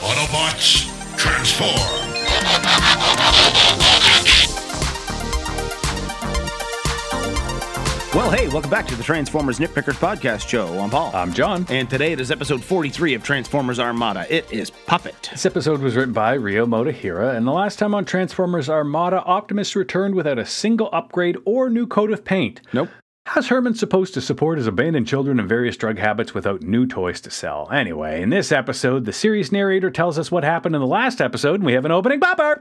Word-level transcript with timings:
Autobots, 0.00 0.86
transform! 1.16 2.06
Well, 8.14 8.30
hey, 8.30 8.48
welcome 8.48 8.70
back 8.70 8.86
to 8.86 8.96
the 8.96 9.02
Transformers 9.02 9.58
Nitpickers 9.58 9.94
Podcast 9.98 10.48
Show. 10.48 10.78
I'm 10.78 10.88
Paul. 10.88 11.10
I'm 11.14 11.34
John. 11.34 11.66
and 11.68 11.88
today 11.90 12.12
it 12.12 12.20
is 12.20 12.30
episode 12.30 12.64
43 12.64 13.12
of 13.12 13.22
Transformers 13.22 13.78
Armada. 13.78 14.24
It 14.34 14.50
is 14.50 14.70
Puppet. 14.70 15.28
This 15.32 15.44
episode 15.44 15.82
was 15.82 15.96
written 15.96 16.14
by 16.14 16.34
Ryo 16.38 16.64
Motohira, 16.64 17.36
and 17.36 17.46
the 17.46 17.52
last 17.52 17.78
time 17.78 17.94
on 17.94 18.06
Transformers 18.06 18.70
Armada, 18.70 19.22
Optimus 19.24 19.76
returned 19.76 20.14
without 20.14 20.38
a 20.38 20.46
single 20.46 20.88
upgrade 20.94 21.36
or 21.44 21.68
new 21.68 21.86
coat 21.86 22.10
of 22.10 22.24
paint. 22.24 22.62
Nope. 22.72 22.88
How's 23.28 23.48
Herman 23.48 23.74
supposed 23.74 24.14
to 24.14 24.20
support 24.20 24.56
his 24.56 24.68
abandoned 24.68 25.08
children 25.08 25.40
and 25.40 25.48
various 25.48 25.76
drug 25.76 25.98
habits 25.98 26.32
without 26.32 26.62
new 26.62 26.86
toys 26.86 27.20
to 27.22 27.30
sell? 27.30 27.68
Anyway, 27.72 28.22
in 28.22 28.30
this 28.30 28.52
episode, 28.52 29.04
the 29.04 29.12
series 29.12 29.50
narrator 29.50 29.90
tells 29.90 30.16
us 30.16 30.30
what 30.30 30.44
happened 30.44 30.76
in 30.76 30.80
the 30.80 30.86
last 30.86 31.20
episode, 31.20 31.56
and 31.56 31.64
we 31.64 31.72
have 31.72 31.84
an 31.84 31.90
opening 31.90 32.20
bumper. 32.20 32.60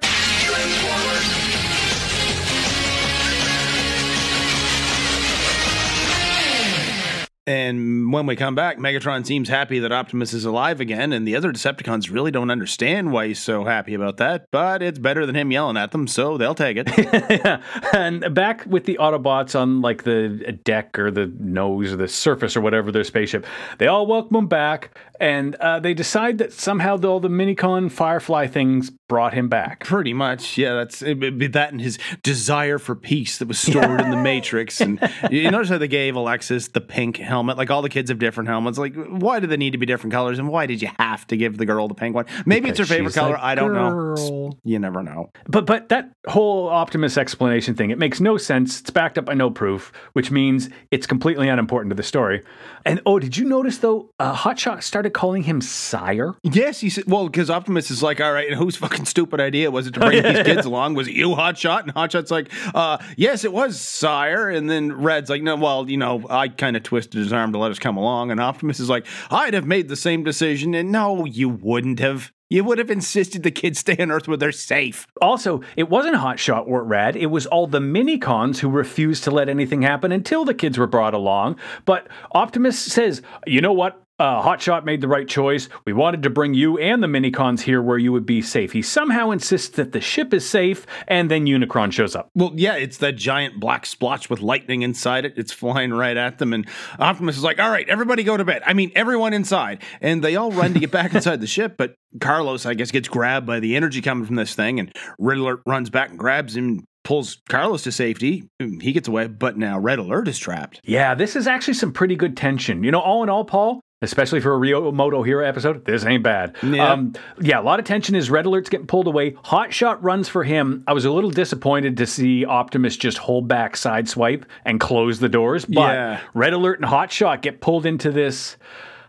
And 7.47 8.11
when 8.11 8.25
we 8.25 8.35
come 8.35 8.55
back, 8.55 8.79
Megatron 8.79 9.23
seems 9.23 9.49
happy 9.49 9.77
that 9.77 9.91
Optimus 9.91 10.33
is 10.33 10.45
alive 10.45 10.81
again, 10.81 11.13
and 11.13 11.27
the 11.27 11.35
other 11.35 11.51
Decepticons 11.51 12.11
really 12.11 12.31
don't 12.31 12.49
understand 12.49 13.11
why 13.11 13.27
he's 13.27 13.39
so 13.39 13.65
happy 13.65 13.93
about 13.93 14.17
that, 14.17 14.47
but 14.49 14.81
it's 14.81 14.97
better 14.97 15.27
than 15.27 15.35
him 15.35 15.51
yelling 15.51 15.77
at 15.77 15.91
them, 15.91 16.07
so 16.07 16.37
they'll 16.37 16.55
take 16.55 16.77
it. 16.79 17.61
and 17.93 18.33
back 18.33 18.65
with 18.65 18.85
the 18.85 18.97
Autobots 18.99 19.59
on 19.59 19.81
like 19.81 20.03
the 20.03 20.59
deck 20.63 20.97
or 20.97 21.11
the 21.11 21.31
nose 21.39 21.93
or 21.93 21.97
the 21.97 22.07
surface 22.07 22.57
or 22.57 22.61
whatever 22.61 22.91
their 22.91 23.03
spaceship, 23.03 23.45
they 23.77 23.85
all 23.85 24.07
welcome 24.07 24.37
him 24.37 24.47
back, 24.47 24.97
and 25.19 25.53
uh, 25.55 25.79
they 25.79 25.93
decide 25.93 26.39
that 26.39 26.51
somehow 26.51 26.99
all 27.03 27.19
the 27.19 27.29
Minicon 27.29 27.91
Firefly 27.91 28.47
things 28.47 28.91
brought 29.07 29.33
him 29.33 29.49
back. 29.49 29.83
Pretty 29.83 30.13
much, 30.13 30.57
yeah. 30.57 30.73
That's 30.73 31.01
it'd 31.01 31.37
be 31.37 31.47
that 31.47 31.71
and 31.71 31.81
his 31.81 31.97
desire 32.23 32.79
for 32.79 32.95
peace 32.95 33.37
that 33.37 33.47
was 33.47 33.59
stored 33.59 34.01
in 34.01 34.09
the 34.09 34.17
Matrix. 34.23 34.81
And 34.81 34.99
you 35.29 35.49
notice 35.51 35.69
how 35.69 35.77
they 35.77 35.87
gave 35.87 36.15
Alexis 36.15 36.69
the 36.69 36.81
pink 36.81 37.17
helmet. 37.17 37.57
Like 37.57 37.69
all 37.69 37.81
the 37.81 37.89
kids 37.89 38.09
have 38.09 38.19
different 38.19 38.49
helmets. 38.49 38.77
Like, 38.77 38.95
why 38.95 39.39
do 39.39 39.47
they 39.47 39.57
need 39.57 39.71
to 39.71 39.77
be 39.77 39.85
different 39.85 40.13
colors? 40.13 40.39
And 40.39 40.49
why 40.49 40.65
did 40.65 40.81
you 40.81 40.89
have 40.99 41.27
to 41.27 41.37
give 41.37 41.57
the 41.57 41.65
girl 41.65 41.87
the 41.87 41.93
pink 41.93 42.15
one? 42.15 42.25
Maybe 42.45 42.69
it's 42.69 42.79
her 42.79 42.85
favorite 42.85 43.13
color. 43.13 43.37
I 43.39 43.55
don't 43.55 43.73
know. 43.73 44.53
You 44.63 44.79
never 44.79 45.03
know. 45.03 45.31
But 45.47 45.65
but 45.65 45.89
that 45.89 46.11
whole 46.27 46.67
Optimus 46.69 47.17
explanation 47.17 47.75
thing, 47.75 47.91
it 47.91 47.97
makes 47.97 48.19
no 48.19 48.37
sense. 48.37 48.81
It's 48.81 48.89
backed 48.89 49.17
up 49.17 49.25
by 49.25 49.33
no 49.33 49.49
proof, 49.49 49.91
which 50.13 50.31
means 50.31 50.69
it's 50.91 51.05
completely 51.07 51.47
unimportant 51.47 51.91
to 51.91 51.95
the 51.95 52.03
story. 52.03 52.43
And 52.85 53.01
oh, 53.05 53.19
did 53.19 53.37
you 53.37 53.45
notice 53.45 53.79
though? 53.79 54.11
Uh, 54.19 54.35
Hotshot 54.35 54.83
started 54.83 55.11
calling 55.11 55.43
him 55.43 55.61
sire. 55.61 56.35
Yes, 56.43 56.79
he 56.79 56.89
said. 56.89 57.05
Well, 57.07 57.27
because 57.27 57.49
Optimus 57.49 57.91
is 57.91 58.01
like, 58.03 58.21
all 58.21 58.31
right, 58.31 58.47
and 58.47 58.57
whose 58.57 58.75
fucking 58.75 58.94
stupid 59.03 59.41
idea 59.41 59.71
was 59.71 59.87
it 59.87 59.93
to 59.95 59.99
bring 59.99 60.23
these 60.23 60.43
kids 60.45 60.65
along? 60.65 60.93
Was 60.93 61.07
it 61.07 61.15
you, 61.15 61.29
Hotshot? 61.29 61.83
And 61.83 61.93
Hotshot's 61.93 62.31
like, 62.31 62.49
uh, 62.73 62.99
yes, 63.17 63.43
it 63.43 63.51
was, 63.51 63.79
sire. 63.79 64.49
And 64.49 64.69
then 64.69 64.93
Rad's 64.93 65.29
like, 65.29 65.41
no, 65.41 65.55
well, 65.55 65.89
you 65.89 65.97
know, 65.97 66.23
I 66.29 66.47
kind 66.47 66.77
of 66.77 66.83
twisted 66.83 67.19
his 67.19 67.33
arm 67.33 67.51
to 67.53 67.59
let 67.59 67.71
us 67.71 67.79
come 67.79 67.97
along. 67.97 68.31
And 68.31 68.39
Optimus 68.39 68.79
is 68.79 68.89
like, 68.89 69.05
I'd 69.29 69.53
have 69.53 69.65
made 69.65 69.89
the 69.89 69.95
same 69.95 70.23
decision. 70.23 70.73
And 70.73 70.91
no, 70.91 71.25
you 71.25 71.49
wouldn't 71.49 71.99
have. 71.99 72.31
You 72.47 72.63
would 72.63 72.77
have 72.77 72.91
insisted 72.91 73.41
the 73.41 73.49
kids 73.49 73.79
stay 73.79 73.97
on 73.97 74.11
Earth 74.11 74.27
where 74.27 74.37
they're 74.37 74.51
safe. 74.51 75.07
Also, 75.19 75.61
it 75.75 75.89
wasn't 75.89 76.17
Hotshot 76.17 76.67
or 76.67 76.83
Rad. 76.83 77.15
It 77.15 77.25
was 77.25 77.47
all 77.47 77.65
the 77.65 77.79
minicons 77.79 78.59
who 78.59 78.69
refused 78.69 79.23
to 79.23 79.31
let 79.31 79.49
anything 79.49 79.81
happen 79.81 80.11
until 80.11 80.45
the 80.45 80.53
kids 80.53 80.77
were 80.77 80.85
brought 80.85 81.15
along. 81.15 81.57
But 81.85 82.07
Optimus 82.33 82.77
says, 82.77 83.23
you 83.47 83.61
know 83.61 83.73
what? 83.73 84.04
Uh, 84.17 84.41
Hotshot 84.41 84.85
made 84.85 85.01
the 85.01 85.09
right 85.09 85.27
choice. 85.27 85.67
We 85.85 85.91
wanted 85.91 86.23
to 86.23 86.29
bring 86.29 86.53
you 86.53 86.77
and 86.77 87.03
the 87.03 87.07
minicons 87.07 87.59
here 87.59 87.81
where 87.81 87.97
you 87.97 88.13
would 88.13 88.25
be 88.25 88.41
safe. 88.41 88.71
He 88.71 88.81
somehow 88.81 89.31
insists 89.31 89.75
that 89.75 89.91
the 89.91 89.99
ship 89.99 90.33
is 90.33 90.47
safe, 90.47 90.85
and 91.09 91.29
then 91.29 91.45
Unicron 91.45 91.91
shows 91.91 92.15
up. 92.15 92.29
Well, 92.33 92.53
yeah, 92.55 92.75
it's 92.75 92.97
that 92.99 93.17
giant 93.17 93.59
black 93.59 93.85
splotch 93.85 94.29
with 94.29 94.39
lightning 94.39 94.83
inside 94.83 95.25
it. 95.25 95.33
It's 95.35 95.51
flying 95.51 95.91
right 95.91 96.15
at 96.15 96.37
them. 96.37 96.53
And 96.53 96.65
Optimus 96.97 97.35
is 97.35 97.43
like, 97.43 97.59
all 97.59 97.69
right, 97.69 97.87
everybody 97.89 98.23
go 98.23 98.37
to 98.37 98.45
bed. 98.45 98.63
I 98.65 98.71
mean, 98.73 98.93
everyone 98.95 99.33
inside. 99.33 99.83
And 99.99 100.23
they 100.23 100.37
all 100.37 100.51
run 100.51 100.73
to 100.73 100.79
get 100.79 100.91
back 100.91 101.13
inside 101.15 101.41
the 101.41 101.47
ship. 101.47 101.75
But 101.77 101.95
Carlos, 102.21 102.65
I 102.65 102.73
guess, 102.73 102.91
gets 102.91 103.09
grabbed 103.09 103.45
by 103.45 103.59
the 103.59 103.75
energy 103.75 104.01
coming 104.01 104.25
from 104.25 104.37
this 104.37 104.55
thing. 104.55 104.79
And 104.79 104.95
Riddler 105.19 105.59
runs 105.65 105.89
back 105.89 106.11
and 106.11 106.17
grabs 106.19 106.55
him, 106.55 106.85
pulls 107.03 107.41
Carlos 107.49 107.83
to 107.83 107.91
safety. 107.91 108.47
He 108.59 108.93
gets 108.93 109.09
away. 109.09 109.27
But 109.27 109.57
now 109.57 109.77
Red 109.77 109.99
Alert 109.99 110.29
is 110.29 110.39
trapped. 110.39 110.79
Yeah, 110.85 111.15
this 111.15 111.35
is 111.35 111.47
actually 111.47 111.73
some 111.73 111.91
pretty 111.91 112.15
good 112.15 112.37
tension. 112.37 112.81
You 112.81 112.91
know, 112.91 113.01
all 113.01 113.21
in 113.21 113.29
all, 113.29 113.43
Paul, 113.43 113.81
especially 114.01 114.39
for 114.39 114.53
a 114.53 114.57
Ryo 114.57 114.91
Motohira 114.91 115.47
episode, 115.47 115.85
this 115.85 116.05
ain't 116.05 116.23
bad. 116.23 116.55
Yeah. 116.61 116.91
Um, 116.91 117.13
yeah, 117.41 117.59
a 117.59 117.63
lot 117.63 117.79
of 117.79 117.85
tension 117.85 118.15
as 118.15 118.29
Red 118.29 118.45
Alert's 118.45 118.69
getting 118.69 118.87
pulled 118.87 119.07
away. 119.07 119.31
Hotshot 119.31 119.97
runs 120.01 120.27
for 120.29 120.43
him. 120.43 120.83
I 120.87 120.93
was 120.93 121.05
a 121.05 121.11
little 121.11 121.31
disappointed 121.31 121.97
to 121.97 122.05
see 122.05 122.45
Optimus 122.45 122.97
just 122.97 123.17
hold 123.17 123.47
back 123.47 123.75
sideswipe 123.75 124.43
and 124.65 124.79
close 124.79 125.19
the 125.19 125.29
doors, 125.29 125.65
but 125.65 125.93
Yeah. 125.93 126.19
Red 126.33 126.53
Alert 126.53 126.79
and 126.81 126.89
Hotshot 126.89 127.41
get 127.41 127.61
pulled 127.61 127.85
into 127.85 128.11
this. 128.11 128.57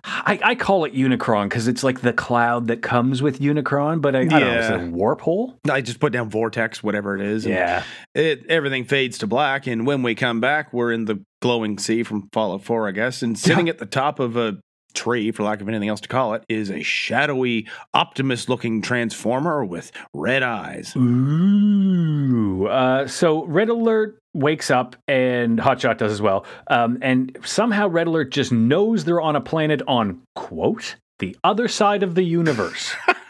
I, 0.09 0.39
I 0.41 0.55
call 0.55 0.85
it 0.85 0.95
Unicron 0.95 1.47
because 1.49 1.67
it's 1.67 1.83
like 1.83 2.01
the 2.01 2.13
cloud 2.13 2.69
that 2.69 2.81
comes 2.81 3.23
with 3.23 3.41
Unicron, 3.41 4.01
but 4.01 4.15
I, 4.15 4.21
I 4.21 4.25
don't 4.27 4.41
know, 4.41 4.59
is 4.61 4.71
it 4.71 4.75
a 4.81 4.87
warp 4.91 5.21
hole? 5.21 5.59
I 5.69 5.81
just 5.81 5.99
put 5.99 6.13
down 6.13 6.31
Vortex, 6.31 6.81
whatever 6.81 7.17
it 7.17 7.23
is. 7.23 7.45
and 7.45 7.53
Yeah. 7.55 7.83
It, 8.15 8.47
everything 8.49 8.85
fades 8.85 9.19
to 9.19 9.27
black. 9.27 9.67
And 9.67 9.85
when 9.85 10.05
we 10.05 10.15
come 10.15 10.39
back, 10.41 10.73
we're 10.73 10.93
in 10.93 11.07
the 11.07 11.25
glowing 11.43 11.77
sea 11.79 12.05
from 12.05 12.29
Fallout 12.33 12.63
4, 12.63 12.87
I 12.87 12.93
guess. 12.93 13.21
And 13.23 13.37
sitting 13.37 13.69
at 13.69 13.79
the 13.79 13.87
top 13.87 14.21
of 14.21 14.37
a 14.37 14.59
tree, 14.97 15.31
for 15.31 15.45
lack 15.45 15.61
of 15.61 15.69
anything 15.69 15.89
else 15.89 16.01
to 16.01 16.09
call 16.09 16.35
it, 16.35 16.43
is 16.49 16.71
a 16.71 16.83
shadowy, 16.83 17.69
Optimus 17.95 18.49
looking 18.49 18.83
transformer 18.83 19.65
with 19.65 19.93
red 20.13 20.43
eyes. 20.43 20.95
Ooh. 20.97 22.67
Uh, 22.67 23.07
so 23.07 23.45
Red 23.45 23.69
Alert 23.69 24.19
wakes 24.35 24.71
up 24.71 24.97
and 25.07 25.59
Hotshot 25.59 25.99
does 25.99 26.13
as 26.13 26.21
well. 26.21 26.45
Um, 26.67 26.99
and 27.03 27.37
somehow 27.45 27.89
Red 27.89 28.07
Alert 28.07 28.31
just 28.31 28.51
knows 28.51 29.05
they're 29.05 29.21
on 29.21 29.37
a 29.37 29.41
planet 29.41 29.83
on, 29.87 30.23
quote, 30.35 30.97
the 31.19 31.37
other 31.45 31.69
side 31.69 32.03
of 32.03 32.15
the 32.15 32.23
universe. 32.25 32.95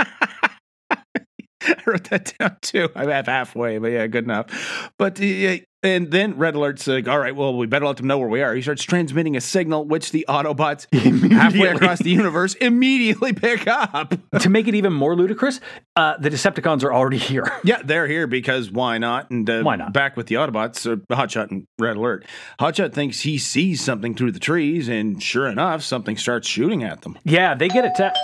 I 1.78 1.82
wrote 1.86 2.04
that 2.10 2.34
down 2.38 2.56
too. 2.60 2.88
I'm 2.94 3.08
half 3.08 3.26
halfway, 3.26 3.78
but 3.78 3.88
yeah, 3.88 4.06
good 4.06 4.24
enough. 4.24 4.90
But 4.98 5.20
uh, 5.20 5.56
and 5.82 6.10
then 6.10 6.36
Red 6.36 6.54
Alert's 6.54 6.86
like, 6.86 7.06
all 7.06 7.18
right, 7.18 7.34
well, 7.34 7.56
we 7.56 7.66
better 7.66 7.86
let 7.86 7.98
them 7.98 8.06
know 8.06 8.18
where 8.18 8.28
we 8.28 8.42
are. 8.42 8.54
He 8.54 8.62
starts 8.62 8.82
transmitting 8.82 9.36
a 9.36 9.40
signal, 9.40 9.84
which 9.84 10.10
the 10.10 10.24
Autobots 10.28 10.86
halfway 11.32 11.68
across 11.68 12.00
the 12.00 12.10
universe 12.10 12.54
immediately 12.54 13.32
pick 13.32 13.68
up. 13.68 14.14
to 14.40 14.48
make 14.50 14.66
it 14.66 14.74
even 14.74 14.92
more 14.92 15.14
ludicrous, 15.14 15.60
uh, 15.94 16.16
the 16.18 16.28
Decepticons 16.30 16.82
are 16.82 16.92
already 16.92 17.18
here. 17.18 17.44
Yeah, 17.62 17.82
they're 17.84 18.08
here 18.08 18.26
because 18.26 18.70
why 18.70 18.98
not? 18.98 19.30
And 19.30 19.48
uh, 19.48 19.62
Why 19.62 19.76
not? 19.76 19.92
Back 19.92 20.16
with 20.16 20.26
the 20.26 20.36
Autobots, 20.36 20.90
uh, 20.90 20.96
Hotshot 21.14 21.50
and 21.50 21.66
Red 21.78 21.96
Alert. 21.96 22.24
Hotshot 22.58 22.92
thinks 22.92 23.20
he 23.20 23.38
sees 23.38 23.80
something 23.80 24.14
through 24.14 24.32
the 24.32 24.40
trees, 24.40 24.88
and 24.88 25.22
sure 25.22 25.46
enough, 25.46 25.82
something 25.82 26.16
starts 26.16 26.48
shooting 26.48 26.82
at 26.82 27.02
them. 27.02 27.18
yeah, 27.24 27.54
they 27.54 27.68
get 27.68 27.84
attacked. 27.84 28.18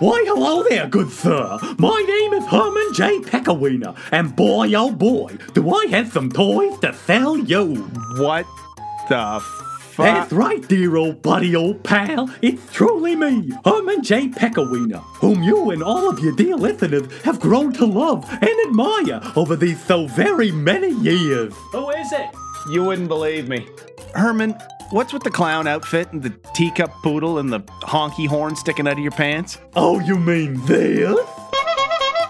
Why, 0.00 0.24
hello 0.26 0.64
there, 0.68 0.88
good 0.88 1.08
sir. 1.08 1.56
My 1.78 2.02
name 2.02 2.32
is 2.32 2.44
Herman 2.46 2.94
J. 2.94 3.20
Peckawiener, 3.20 3.96
and 4.10 4.34
boy, 4.34 4.74
oh 4.74 4.90
boy, 4.90 5.36
do 5.52 5.72
I 5.72 5.86
have 5.86 6.12
some 6.12 6.32
toys 6.32 6.76
to 6.80 6.92
sell 6.92 7.38
you. 7.38 7.76
What 8.16 8.44
the 9.08 9.40
fuck? 9.92 10.04
That's 10.04 10.32
right, 10.32 10.66
dear 10.66 10.96
old 10.96 11.22
buddy, 11.22 11.54
old 11.54 11.84
pal. 11.84 12.28
It's 12.42 12.72
truly 12.72 13.14
me, 13.14 13.52
Herman 13.64 14.02
J. 14.02 14.30
Peckawiener, 14.30 15.00
whom 15.20 15.44
you 15.44 15.70
and 15.70 15.80
all 15.80 16.10
of 16.10 16.18
your 16.18 16.34
dear 16.34 16.56
listeners 16.56 17.06
have 17.22 17.38
grown 17.38 17.72
to 17.74 17.86
love 17.86 18.28
and 18.28 18.66
admire 18.66 19.20
over 19.36 19.54
these 19.54 19.80
so 19.84 20.08
very 20.08 20.50
many 20.50 20.90
years. 20.90 21.54
Who 21.70 21.90
is 21.90 22.10
it? 22.10 22.30
You 22.68 22.82
wouldn't 22.82 23.08
believe 23.08 23.48
me. 23.48 23.68
Herman, 24.16 24.56
what's 24.90 25.12
with 25.12 25.22
the 25.22 25.30
clown 25.30 25.66
outfit 25.66 26.12
and 26.12 26.22
the 26.22 26.30
teacup 26.54 26.90
poodle 27.02 27.38
and 27.38 27.52
the 27.52 27.60
honky 27.82 28.26
horn 28.26 28.56
sticking 28.56 28.86
out 28.86 28.94
of 28.94 28.98
your 28.98 29.12
pants? 29.12 29.58
Oh, 29.76 30.00
you 30.00 30.16
mean 30.16 30.64
this? 30.66 31.18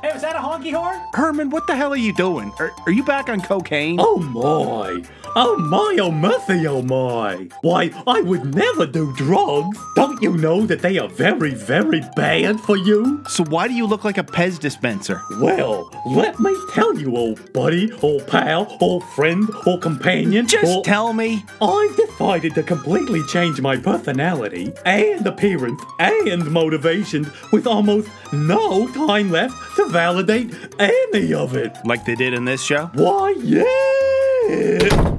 Hey, 0.03 0.13
was 0.13 0.23
that 0.23 0.37
a 0.37 0.39
honky 0.39 0.73
horn? 0.73 1.01
Herman, 1.13 1.51
what 1.51 1.67
the 1.67 1.75
hell 1.75 1.93
are 1.93 1.97
you 1.97 2.15
doing? 2.15 2.53
Are, 2.59 2.73
are 2.87 2.93
you 2.93 3.03
back 3.05 3.29
on 3.29 3.41
cocaine? 3.41 3.97
Oh 3.99 4.19
my! 4.19 5.03
Oh 5.37 5.57
my, 5.59 5.97
oh 6.01 6.13
mercy, 6.13 6.65
oh 6.69 6.81
my! 6.81 7.49
Why, 7.63 7.91
I 8.07 8.21
would 8.21 8.55
never 8.55 8.87
do 8.87 9.13
drugs! 9.17 9.77
Don't 9.97 10.23
you 10.23 10.37
know 10.37 10.65
that 10.67 10.81
they 10.81 10.97
are 10.99 11.09
very, 11.09 11.51
very 11.55 12.03
bad 12.15 12.61
for 12.61 12.77
you? 12.77 13.21
So 13.29 13.43
why 13.43 13.67
do 13.67 13.75
you 13.75 13.85
look 13.85 14.05
like 14.05 14.17
a 14.17 14.23
Pez 14.23 14.61
dispenser? 14.61 15.21
Well, 15.41 15.91
let 16.07 16.39
me 16.39 16.55
tell 16.73 16.97
you, 16.97 17.17
old 17.17 17.53
buddy, 17.53 17.91
old 18.01 18.29
pal, 18.29 18.77
old 18.81 19.03
friend, 19.17 19.49
old 19.67 19.83
companion. 19.83 20.47
Just 20.47 20.67
old- 20.73 20.85
tell 20.85 21.13
me. 21.13 21.45
I've 21.61 21.97
decided 21.97 22.55
to 22.55 22.63
completely 22.63 23.25
change 23.25 23.61
my 23.61 23.77
personality 23.77 24.73
and 24.85 25.27
appearance 25.27 25.83
and 25.99 26.49
motivation 26.49 27.29
with 27.51 27.67
almost 27.67 28.09
no 28.33 28.87
time 28.93 29.31
left 29.33 29.57
to 29.77 29.87
validate 29.87 30.55
any 30.79 31.35
of 31.35 31.57
it. 31.57 31.77
Like 31.85 32.05
they 32.05 32.15
did 32.15 32.35
in 32.35 32.45
this 32.45 32.63
show? 32.63 32.87
Why, 32.95 33.35
yeah! 33.39 35.14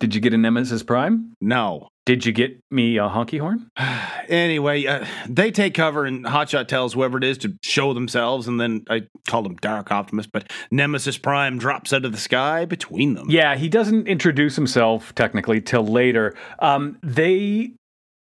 Did 0.00 0.14
you 0.14 0.20
get 0.20 0.32
a 0.32 0.38
Nemesis 0.38 0.82
Prime? 0.82 1.34
No. 1.42 1.88
Did 2.06 2.24
you 2.24 2.32
get 2.32 2.58
me 2.70 2.96
a 2.96 3.02
honky 3.02 3.38
horn? 3.38 3.70
Anyway, 4.28 4.86
uh, 4.86 5.04
they 5.28 5.50
take 5.50 5.74
cover, 5.74 6.04
and 6.04 6.24
Hotshot 6.24 6.68
tells 6.68 6.92
whoever 6.92 7.18
it 7.18 7.24
is 7.24 7.36
to 7.38 7.52
show 7.64 7.92
themselves, 7.92 8.46
and 8.46 8.60
then 8.60 8.84
I 8.88 9.08
call 9.26 9.44
him 9.44 9.56
Dark 9.56 9.90
Optimus, 9.90 10.28
but 10.28 10.48
Nemesis 10.70 11.18
Prime 11.18 11.58
drops 11.58 11.92
out 11.92 12.04
of 12.04 12.12
the 12.12 12.18
sky 12.18 12.64
between 12.64 13.14
them. 13.14 13.28
Yeah, 13.28 13.56
he 13.56 13.68
doesn't 13.68 14.06
introduce 14.06 14.54
himself 14.54 15.12
technically 15.16 15.60
till 15.60 15.84
later. 15.84 16.36
Um, 16.60 16.96
they. 17.02 17.72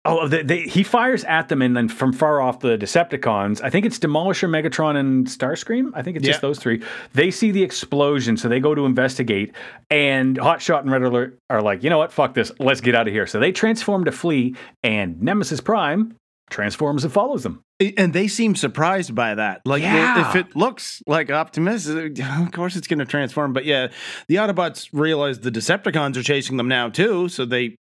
Oh, 0.05 0.27
they, 0.27 0.43
they, 0.43 0.61
he 0.61 0.83
fires 0.83 1.23
at 1.23 1.49
them, 1.49 1.61
and 1.61 1.75
then 1.75 1.89
from 1.89 2.13
far 2.13 2.39
off, 2.39 2.59
the 2.59 2.77
Decepticons. 2.77 3.61
I 3.63 3.69
think 3.69 3.85
it's 3.85 3.97
Demolisher, 3.97 4.47
Megatron, 4.49 4.95
and 4.97 5.25
Starscream. 5.27 5.91
I 5.95 6.03
think 6.03 6.15
it's 6.17 6.25
just 6.25 6.41
those 6.41 6.59
three. 6.59 6.83
They 7.13 7.31
see 7.31 7.51
the 7.51 7.63
explosion, 7.63 8.37
so 8.37 8.47
they 8.47 8.59
go 8.59 8.75
to 8.75 8.85
investigate. 8.85 9.53
And 9.89 10.37
Hotshot 10.37 10.81
and 10.81 10.91
Red 10.91 11.01
Alert 11.03 11.39
are 11.49 11.61
like, 11.61 11.83
you 11.83 11.89
know 11.89 11.97
what? 11.97 12.11
Fuck 12.11 12.35
this. 12.35 12.51
Let's 12.59 12.81
get 12.81 12.93
out 12.95 13.07
of 13.07 13.13
here. 13.13 13.25
So 13.27 13.39
they 13.39 13.51
transform 13.51 14.05
to 14.05 14.11
flee, 14.11 14.55
and 14.83 15.21
Nemesis 15.21 15.59
Prime 15.59 16.15
transforms 16.51 17.03
and 17.03 17.11
follows 17.11 17.41
them. 17.43 17.61
And 17.97 18.13
they 18.13 18.27
seem 18.27 18.55
surprised 18.55 19.15
by 19.15 19.35
that. 19.35 19.61
Like, 19.65 19.81
Yeah. 19.81 20.29
if 20.29 20.35
it 20.35 20.55
looks 20.55 21.01
like 21.07 21.31
Optimus, 21.31 21.87
of 21.89 22.51
course 22.53 22.75
it's 22.75 22.87
going 22.87 22.99
to 22.99 23.05
transform. 23.05 23.51
But 23.51 23.65
yeah, 23.65 23.87
the 24.27 24.35
Autobots 24.35 24.87
realize 24.93 25.39
the 25.39 25.51
Decepticons 25.51 26.15
are 26.15 26.23
chasing 26.23 26.57
them 26.57 26.67
now, 26.67 26.89
too. 26.89 27.27
So 27.29 27.45
they 27.45 27.75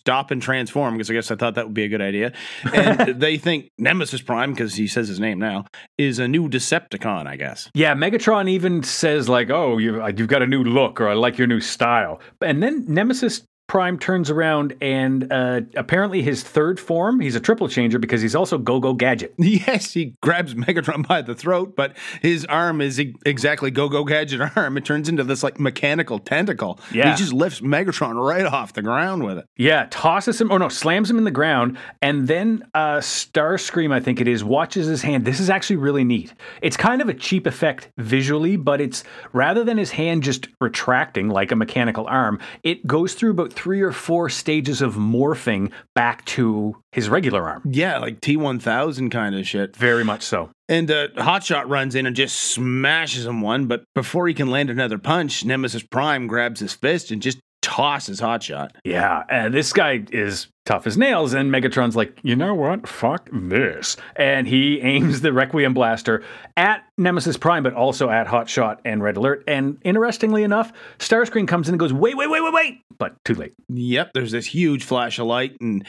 stop 0.00 0.30
and 0.30 0.40
transform 0.40 0.94
because 0.94 1.10
I 1.10 1.14
guess 1.14 1.30
I 1.30 1.36
thought 1.36 1.54
that 1.54 1.66
would 1.66 1.74
be 1.74 1.84
a 1.84 1.88
good 1.88 2.00
idea. 2.00 2.32
And 2.72 3.20
they 3.20 3.36
think 3.36 3.70
Nemesis 3.78 4.22
Prime, 4.22 4.52
because 4.52 4.74
he 4.74 4.86
says 4.86 5.08
his 5.08 5.20
name 5.20 5.38
now, 5.38 5.66
is 5.98 6.18
a 6.18 6.26
new 6.26 6.48
Decepticon, 6.48 7.26
I 7.26 7.36
guess. 7.36 7.70
Yeah, 7.74 7.94
Megatron 7.94 8.48
even 8.48 8.82
says 8.82 9.28
like, 9.28 9.50
"Oh, 9.50 9.78
you 9.78 10.04
you've 10.16 10.28
got 10.28 10.42
a 10.42 10.46
new 10.46 10.64
look, 10.64 11.00
or 11.00 11.08
I 11.08 11.14
like 11.14 11.38
your 11.38 11.46
new 11.46 11.60
style." 11.60 12.20
And 12.40 12.62
then 12.62 12.84
Nemesis 12.88 13.42
Prime 13.70 14.00
turns 14.00 14.30
around, 14.30 14.74
and 14.80 15.32
uh, 15.32 15.60
apparently 15.76 16.22
his 16.22 16.42
third 16.42 16.80
form, 16.80 17.20
he's 17.20 17.36
a 17.36 17.40
triple 17.40 17.68
changer 17.68 18.00
because 18.00 18.20
he's 18.20 18.34
also 18.34 18.58
Go 18.58 18.80
Go 18.80 18.94
Gadget. 18.94 19.32
Yes, 19.38 19.92
he 19.92 20.16
grabs 20.22 20.54
Megatron 20.54 21.06
by 21.06 21.22
the 21.22 21.36
throat, 21.36 21.76
but 21.76 21.96
his 22.20 22.44
arm 22.46 22.80
is 22.80 22.98
e- 22.98 23.14
exactly 23.24 23.70
Go 23.70 23.88
Go 23.88 24.02
Gadget 24.04 24.40
arm. 24.56 24.76
It 24.76 24.84
turns 24.84 25.08
into 25.08 25.22
this 25.22 25.44
like 25.44 25.60
mechanical 25.60 26.18
tentacle. 26.18 26.80
Yeah. 26.92 27.12
He 27.12 27.16
just 27.16 27.32
lifts 27.32 27.60
Megatron 27.60 28.14
right 28.20 28.44
off 28.44 28.72
the 28.72 28.82
ground 28.82 29.22
with 29.22 29.38
it. 29.38 29.46
Yeah, 29.56 29.86
tosses 29.90 30.40
him, 30.40 30.50
or 30.50 30.58
no, 30.58 30.68
slams 30.68 31.08
him 31.08 31.18
in 31.18 31.22
the 31.22 31.30
ground, 31.30 31.78
and 32.02 32.26
then 32.26 32.64
uh, 32.74 32.96
Starscream, 32.98 33.92
I 33.92 34.00
think 34.00 34.20
it 34.20 34.26
is, 34.26 34.42
watches 34.42 34.88
his 34.88 35.02
hand. 35.02 35.24
This 35.24 35.38
is 35.38 35.48
actually 35.48 35.76
really 35.76 36.02
neat. 36.02 36.34
It's 36.60 36.76
kind 36.76 37.00
of 37.00 37.08
a 37.08 37.14
cheap 37.14 37.46
effect 37.46 37.88
visually, 37.98 38.56
but 38.56 38.80
it's 38.80 39.04
rather 39.32 39.62
than 39.62 39.78
his 39.78 39.92
hand 39.92 40.24
just 40.24 40.48
retracting 40.60 41.28
like 41.28 41.52
a 41.52 41.56
mechanical 41.56 42.06
arm, 42.08 42.40
it 42.64 42.84
goes 42.84 43.14
through 43.14 43.30
about 43.30 43.54
three 43.60 43.82
or 43.82 43.92
four 43.92 44.30
stages 44.30 44.80
of 44.80 44.94
morphing 44.94 45.70
back 45.94 46.24
to 46.24 46.74
his 46.92 47.10
regular 47.10 47.46
arm. 47.46 47.62
Yeah, 47.70 47.98
like 47.98 48.22
T1000 48.22 49.10
kind 49.10 49.34
of 49.34 49.46
shit. 49.46 49.76
Very 49.76 50.02
much 50.02 50.22
so. 50.22 50.50
And 50.70 50.90
uh, 50.90 51.08
Hotshot 51.08 51.68
runs 51.68 51.94
in 51.94 52.06
and 52.06 52.16
just 52.16 52.36
smashes 52.36 53.26
him 53.26 53.42
one, 53.42 53.66
but 53.66 53.84
before 53.94 54.26
he 54.28 54.32
can 54.32 54.50
land 54.50 54.70
another 54.70 54.96
punch, 54.96 55.44
Nemesis 55.44 55.82
Prime 55.82 56.26
grabs 56.26 56.60
his 56.60 56.72
fist 56.72 57.10
and 57.10 57.20
just 57.20 57.38
tosses 57.60 58.18
Hotshot. 58.18 58.70
Yeah, 58.82 59.24
and 59.28 59.52
this 59.52 59.74
guy 59.74 60.04
is 60.10 60.46
tough 60.70 60.86
as 60.86 60.96
nails, 60.96 61.34
and 61.34 61.50
Megatron's 61.50 61.96
like, 61.96 62.16
you 62.22 62.36
know 62.36 62.54
what? 62.54 62.86
Fuck 62.86 63.28
this. 63.32 63.96
And 64.14 64.46
he 64.46 64.80
aims 64.82 65.20
the 65.20 65.32
Requiem 65.32 65.74
Blaster 65.74 66.22
at 66.56 66.84
Nemesis 66.96 67.36
Prime, 67.36 67.64
but 67.64 67.74
also 67.74 68.08
at 68.08 68.28
Hotshot 68.28 68.78
and 68.84 69.02
Red 69.02 69.16
Alert. 69.16 69.42
And 69.48 69.78
interestingly 69.82 70.44
enough, 70.44 70.72
Starscream 71.00 71.48
comes 71.48 71.68
in 71.68 71.74
and 71.74 71.80
goes, 71.80 71.92
wait, 71.92 72.16
wait, 72.16 72.30
wait, 72.30 72.40
wait, 72.40 72.54
wait. 72.54 72.82
But 72.98 73.16
too 73.24 73.34
late. 73.34 73.54
Yep, 73.68 74.12
there's 74.14 74.30
this 74.30 74.46
huge 74.46 74.84
flash 74.84 75.18
of 75.18 75.26
light, 75.26 75.56
and 75.60 75.84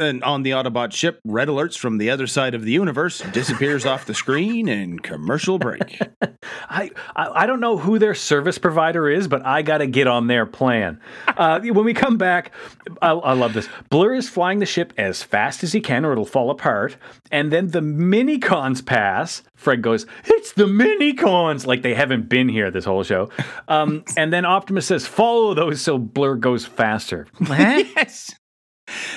and 0.00 0.24
on 0.24 0.42
the 0.42 0.50
Autobot 0.50 0.92
ship, 0.92 1.20
Red 1.24 1.48
Alerts 1.48 1.76
from 1.78 1.98
the 1.98 2.10
other 2.10 2.26
side 2.26 2.54
of 2.54 2.62
the 2.62 2.72
universe 2.72 3.22
disappears 3.32 3.86
off 3.86 4.06
the 4.06 4.14
screen 4.14 4.68
and 4.68 5.02
commercial 5.02 5.58
break. 5.58 6.00
I, 6.68 6.90
I 7.14 7.40
I 7.42 7.46
don't 7.46 7.60
know 7.60 7.78
who 7.78 7.98
their 7.98 8.14
service 8.14 8.58
provider 8.58 9.08
is, 9.08 9.28
but 9.28 9.44
I 9.44 9.62
got 9.62 9.78
to 9.78 9.86
get 9.86 10.06
on 10.06 10.26
their 10.26 10.46
plan. 10.46 11.00
Uh, 11.28 11.60
when 11.60 11.84
we 11.84 11.94
come 11.94 12.16
back, 12.16 12.52
I, 13.02 13.10
I 13.10 13.32
love 13.32 13.52
this. 13.52 13.68
Blur 13.88 14.14
is 14.14 14.28
flying 14.28 14.58
the 14.58 14.66
ship 14.66 14.92
as 14.98 15.22
fast 15.22 15.62
as 15.62 15.72
he 15.72 15.80
can, 15.80 16.04
or 16.04 16.12
it'll 16.12 16.24
fall 16.24 16.50
apart. 16.50 16.96
And 17.30 17.52
then 17.52 17.68
the 17.68 17.80
mini 17.80 18.38
cons 18.38 18.82
pass. 18.82 19.42
Fred 19.54 19.82
goes, 19.82 20.06
"It's 20.24 20.52
the 20.52 20.66
mini 20.66 21.14
cons!" 21.14 21.66
Like 21.66 21.82
they 21.82 21.94
haven't 21.94 22.28
been 22.28 22.48
here 22.48 22.70
this 22.70 22.84
whole 22.84 23.02
show. 23.02 23.30
Um, 23.68 24.04
and 24.16 24.32
then 24.32 24.44
Optimus 24.44 24.86
says, 24.86 25.06
"Follow 25.06 25.54
those," 25.54 25.80
so 25.80 25.98
Blur 25.98 26.36
goes 26.36 26.66
faster. 26.66 27.26
yes. 27.40 28.32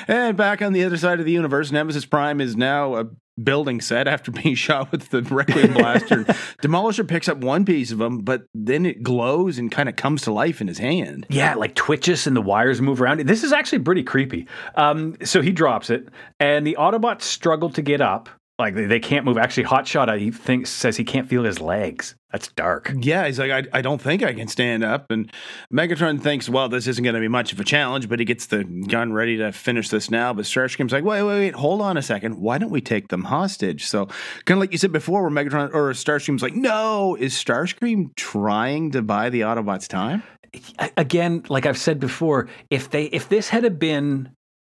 And 0.07 0.37
back 0.37 0.61
on 0.61 0.73
the 0.73 0.83
other 0.83 0.97
side 0.97 1.19
of 1.19 1.25
the 1.25 1.31
universe, 1.31 1.71
Nemesis 1.71 2.05
Prime 2.05 2.41
is 2.41 2.55
now 2.55 2.95
a 2.95 3.05
building 3.41 3.81
set 3.81 4.07
after 4.07 4.31
being 4.43 4.55
shot 4.55 4.91
with 4.91 5.09
the 5.09 5.21
Requiem 5.21 5.73
blaster. 5.73 6.23
Demolisher 6.61 7.07
picks 7.07 7.27
up 7.27 7.37
one 7.37 7.65
piece 7.65 7.91
of 7.91 7.99
him, 7.99 8.19
but 8.19 8.43
then 8.53 8.85
it 8.85 9.03
glows 9.03 9.57
and 9.57 9.71
kind 9.71 9.89
of 9.89 9.95
comes 9.95 10.23
to 10.23 10.33
life 10.33 10.61
in 10.61 10.67
his 10.67 10.77
hand. 10.77 11.25
Yeah, 11.29 11.55
like 11.55 11.75
twitches 11.75 12.27
and 12.27 12.35
the 12.35 12.41
wires 12.41 12.81
move 12.81 13.01
around. 13.01 13.21
This 13.21 13.43
is 13.43 13.51
actually 13.51 13.79
pretty 13.79 14.03
creepy. 14.03 14.47
Um, 14.75 15.15
so 15.23 15.41
he 15.41 15.51
drops 15.51 15.89
it, 15.89 16.09
and 16.39 16.65
the 16.65 16.77
Autobots 16.79 17.23
struggle 17.23 17.69
to 17.71 17.81
get 17.81 18.01
up. 18.01 18.29
Like 18.59 18.75
they, 18.75 18.85
they 18.85 18.99
can't 18.99 19.25
move. 19.25 19.37
Actually, 19.37 19.65
Hotshot, 19.65 20.09
I 20.09 20.29
think, 20.29 20.67
says 20.67 20.95
he 20.95 21.03
can't 21.03 21.27
feel 21.27 21.43
his 21.43 21.59
legs. 21.59 22.15
That's 22.33 22.47
dark. 22.47 22.91
Yeah, 22.99 23.27
he's 23.27 23.37
like, 23.37 23.51
I, 23.51 23.77
I 23.77 23.81
don't 23.81 24.01
think 24.01 24.23
I 24.23 24.33
can 24.33 24.47
stand 24.47 24.83
up. 24.83 25.11
And 25.11 25.31
Megatron 25.71 26.19
thinks, 26.19 26.49
well, 26.49 26.67
this 26.67 26.87
isn't 26.87 27.03
going 27.03 27.13
to 27.13 27.21
be 27.21 27.27
much 27.27 27.53
of 27.53 27.59
a 27.59 27.63
challenge, 27.63 28.09
but 28.09 28.17
he 28.17 28.25
gets 28.25 28.47
the 28.47 28.63
gun 28.63 29.13
ready 29.13 29.37
to 29.37 29.51
finish 29.51 29.89
this 29.89 30.09
now. 30.09 30.33
But 30.33 30.45
Starscream's 30.45 30.91
like, 30.91 31.03
wait, 31.03 31.21
wait, 31.21 31.37
wait, 31.37 31.53
hold 31.53 31.79
on 31.79 31.95
a 31.95 32.01
second. 32.01 32.39
Why 32.39 32.57
don't 32.57 32.71
we 32.71 32.81
take 32.81 33.09
them 33.09 33.25
hostage? 33.25 33.85
So, 33.85 34.07
kind 34.45 34.57
of 34.57 34.61
like 34.61 34.71
you 34.71 34.79
said 34.79 34.91
before, 34.91 35.21
where 35.21 35.29
Megatron 35.29 35.71
or 35.75 35.91
Starscream's 35.91 36.41
like, 36.41 36.55
no, 36.55 37.15
is 37.15 37.35
Starscream 37.35 38.15
trying 38.15 38.89
to 38.91 39.03
buy 39.03 39.29
the 39.29 39.41
Autobots 39.41 39.87
time? 39.87 40.23
Again, 40.97 41.43
like 41.49 41.67
I've 41.67 41.77
said 41.77 41.99
before, 41.99 42.49
if 42.71 42.89
they 42.89 43.05
if 43.05 43.29
this 43.29 43.49
had 43.49 43.63
have 43.63 43.77
been 43.77 44.31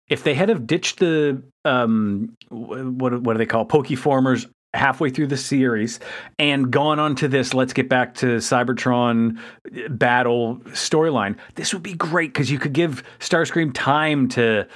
if 0.07 0.23
they 0.23 0.33
had 0.33 0.47
have 0.47 0.65
ditched 0.65 0.99
the 0.99 1.43
um 1.65 2.37
what 2.47 3.21
what 3.21 3.33
do 3.33 3.37
they 3.37 3.45
call 3.45 3.65
Pokeformers 3.65 4.49
halfway 4.73 5.09
through 5.09 5.27
the 5.27 5.37
series 5.37 5.99
and 6.37 6.69
gone 6.71 6.99
on 6.99 7.15
to 7.15 7.27
this 7.27 7.53
let's 7.55 7.73
get 7.73 7.89
back 7.89 8.13
to 8.15 8.37
Cybertron 8.37 9.37
uh, 9.39 9.89
battle 9.89 10.57
storyline, 10.67 11.35
this 11.55 11.73
would 11.73 11.83
be 11.83 11.93
great 11.93 12.33
because 12.33 12.51
you 12.51 12.59
could 12.59 12.73
give 12.73 13.03
Starscream 13.19 13.71
time 13.73 14.27
to 14.29 14.67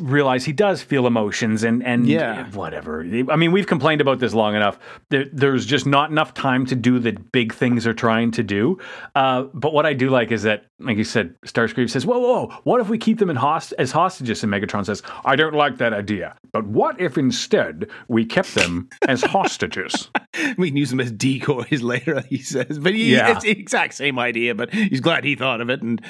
realize 0.00 0.44
he 0.44 0.52
does 0.52 0.82
feel 0.82 1.06
emotions 1.06 1.62
and 1.62 1.82
and 1.84 2.06
Yeah. 2.08 2.44
whatever. 2.50 3.02
I 3.30 3.36
mean, 3.36 3.52
we've 3.52 3.66
complained 3.68 4.00
about 4.00 4.18
this 4.18 4.34
long 4.34 4.56
enough. 4.56 4.78
There, 5.10 5.26
there's 5.32 5.64
just 5.64 5.86
not 5.86 6.10
enough 6.10 6.34
time 6.34 6.66
to 6.66 6.74
do 6.74 6.98
the 6.98 7.12
big 7.12 7.54
things 7.54 7.84
they're 7.84 7.92
trying 7.94 8.32
to 8.32 8.42
do. 8.42 8.78
Uh, 9.14 9.42
but 9.54 9.72
what 9.72 9.86
I 9.86 9.92
do 9.92 10.10
like 10.10 10.32
is 10.32 10.42
that, 10.42 10.64
like 10.80 10.96
you 10.96 11.04
said, 11.04 11.34
Starscream 11.44 11.90
says, 11.90 12.06
"Whoa, 12.06 12.18
whoa, 12.18 12.52
what 12.64 12.80
if 12.80 12.88
we 12.88 12.98
keep 12.98 13.18
them 13.18 13.30
in 13.30 13.36
host- 13.36 13.74
as 13.78 13.90
hostages?" 13.92 14.42
And 14.44 14.52
Megatron 14.52 14.86
says, 14.86 15.02
"I 15.24 15.34
don't 15.36 15.54
like 15.54 15.78
that 15.78 15.92
idea. 15.92 16.36
But 16.52 16.66
what 16.66 17.00
if 17.00 17.18
instead 17.18 17.88
we 18.08 18.24
kept 18.24 18.54
them 18.54 18.88
as 19.06 19.22
hostages?" 19.22 20.10
We 20.56 20.68
can 20.68 20.76
use 20.76 20.90
them 20.90 21.00
as 21.00 21.10
decoys 21.10 21.82
later, 21.82 22.20
he 22.28 22.38
says. 22.38 22.78
But 22.78 22.94
he, 22.94 23.12
Yeah. 23.14 23.32
it's 23.32 23.42
the 23.42 23.50
exact 23.50 23.94
same 23.94 24.18
idea, 24.20 24.54
but 24.54 24.72
he's 24.72 25.00
glad 25.00 25.24
he 25.24 25.34
thought 25.34 25.60
of 25.60 25.68
it. 25.68 25.82
And 25.82 26.00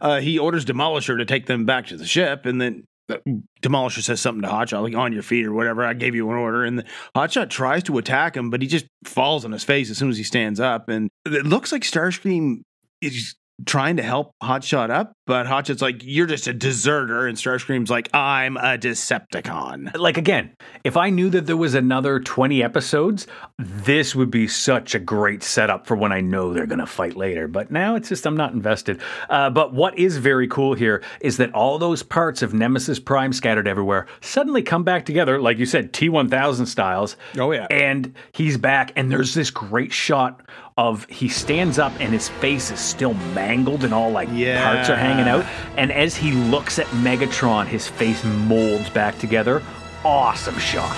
uh, 0.00 0.20
he 0.20 0.38
orders 0.38 0.64
Demolisher 0.64 1.18
to 1.18 1.26
take 1.26 1.44
them 1.46 1.66
back 1.66 1.86
to 1.88 1.96
the 1.98 2.06
ship. 2.06 2.46
And 2.46 2.58
then 2.58 2.84
uh, 3.10 3.16
Demolisher 3.60 4.02
says 4.02 4.20
something 4.20 4.40
to 4.42 4.48
Hotshot, 4.48 4.82
like 4.82 4.94
on 4.94 5.12
your 5.12 5.22
feet 5.22 5.44
or 5.44 5.52
whatever. 5.52 5.84
I 5.84 5.92
gave 5.92 6.14
you 6.14 6.30
an 6.30 6.36
order. 6.36 6.64
And 6.64 6.78
the, 6.78 6.84
Hotshot 7.14 7.50
tries 7.50 7.82
to 7.84 7.98
attack 7.98 8.34
him, 8.36 8.48
but 8.48 8.62
he 8.62 8.68
just 8.68 8.86
falls 9.04 9.44
on 9.44 9.52
his 9.52 9.64
face 9.64 9.90
as 9.90 9.98
soon 9.98 10.08
as 10.08 10.16
he 10.16 10.24
stands 10.24 10.58
up. 10.58 10.88
And 10.88 11.10
it 11.26 11.44
looks 11.44 11.70
like 11.70 11.82
Starscream 11.82 12.62
is 13.02 13.34
trying 13.64 13.96
to 13.96 14.02
help 14.02 14.34
Hotshot 14.42 14.90
up, 14.90 15.12
but 15.26 15.46
Hotshot's 15.46 15.80
like, 15.80 16.02
You're 16.02 16.26
just 16.26 16.46
a 16.46 16.52
deserter. 16.52 17.26
And 17.26 17.38
Starscream's 17.38 17.90
like, 17.90 18.14
I'm 18.14 18.56
a 18.56 18.76
Decepticon. 18.78 19.96
like 19.96 20.18
again, 20.18 20.54
if 20.84 20.96
I 20.96 21.10
knew 21.10 21.30
that 21.30 21.46
there 21.46 21.56
was 21.56 21.74
another 21.74 22.20
20 22.20 22.62
episodes, 22.62 23.26
this 23.58 24.14
would 24.14 24.30
be 24.30 24.46
such 24.46 24.94
a 24.94 24.98
great 24.98 25.42
setup 25.42 25.86
for 25.86 25.96
when 25.96 26.12
I 26.12 26.20
know 26.20 26.52
they're 26.52 26.66
going 26.66 26.80
to 26.80 26.86
fight 26.86 27.16
later. 27.16 27.48
But 27.48 27.70
now 27.70 27.96
it's 27.96 28.08
just 28.08 28.26
I'm 28.26 28.36
not 28.36 28.52
invested. 28.52 29.00
Uh, 29.30 29.50
but 29.50 29.72
what 29.72 29.98
is 29.98 30.18
very 30.18 30.48
cool 30.48 30.74
here 30.74 31.02
is 31.20 31.38
that 31.38 31.52
all 31.54 31.78
those 31.78 32.02
parts 32.02 32.42
of 32.42 32.52
Nemesis 32.52 32.98
Prime 32.98 33.32
scattered 33.32 33.66
everywhere 33.68 34.06
suddenly 34.20 34.62
come 34.62 34.84
back 34.84 35.06
together, 35.06 35.40
like 35.40 35.58
you 35.58 35.66
said, 35.66 35.92
T1000 35.92 36.66
styles. 36.66 37.16
Oh, 37.38 37.52
yeah. 37.52 37.66
And 37.70 38.14
he's 38.32 38.58
back, 38.58 38.92
and 38.96 39.10
there's 39.10 39.34
this 39.34 39.50
great 39.50 39.92
shot 39.92 40.42
of 40.76 41.06
he 41.08 41.28
stands 41.28 41.78
up 41.78 41.92
and 42.00 42.12
his 42.12 42.28
face 42.28 42.70
is 42.70 42.80
still 42.80 43.14
mangled 43.34 43.82
and 43.82 43.94
all 43.94 44.10
like 44.10 44.28
yeah. 44.32 44.62
parts 44.62 44.90
are 44.90 44.96
hanging 44.96 45.26
out. 45.26 45.44
And 45.76 45.90
as 45.90 46.14
he 46.16 46.32
looks 46.32 46.78
at 46.78 46.86
Megatron, 46.86 47.66
his 47.66 47.88
face 47.88 48.22
molds 48.24 48.90
back 48.90 49.18
together. 49.18 49.62
Awesome 50.04 50.58
shot. 50.58 50.96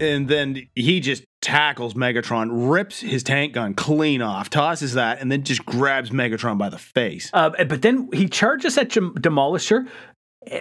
And 0.00 0.28
then 0.28 0.68
he 0.74 1.00
just 1.00 1.24
tackles 1.40 1.94
Megatron, 1.94 2.48
rips 2.70 3.00
his 3.00 3.22
tank 3.22 3.54
gun 3.54 3.74
clean 3.74 4.20
off, 4.20 4.50
tosses 4.50 4.94
that, 4.94 5.20
and 5.20 5.30
then 5.30 5.44
just 5.44 5.64
grabs 5.64 6.10
Megatron 6.10 6.58
by 6.58 6.68
the 6.68 6.78
face. 6.78 7.30
Uh, 7.32 7.50
but 7.64 7.82
then 7.82 8.08
he 8.12 8.28
charges 8.28 8.76
at 8.76 8.90
Jam- 8.90 9.14
Demolisher, 9.14 9.88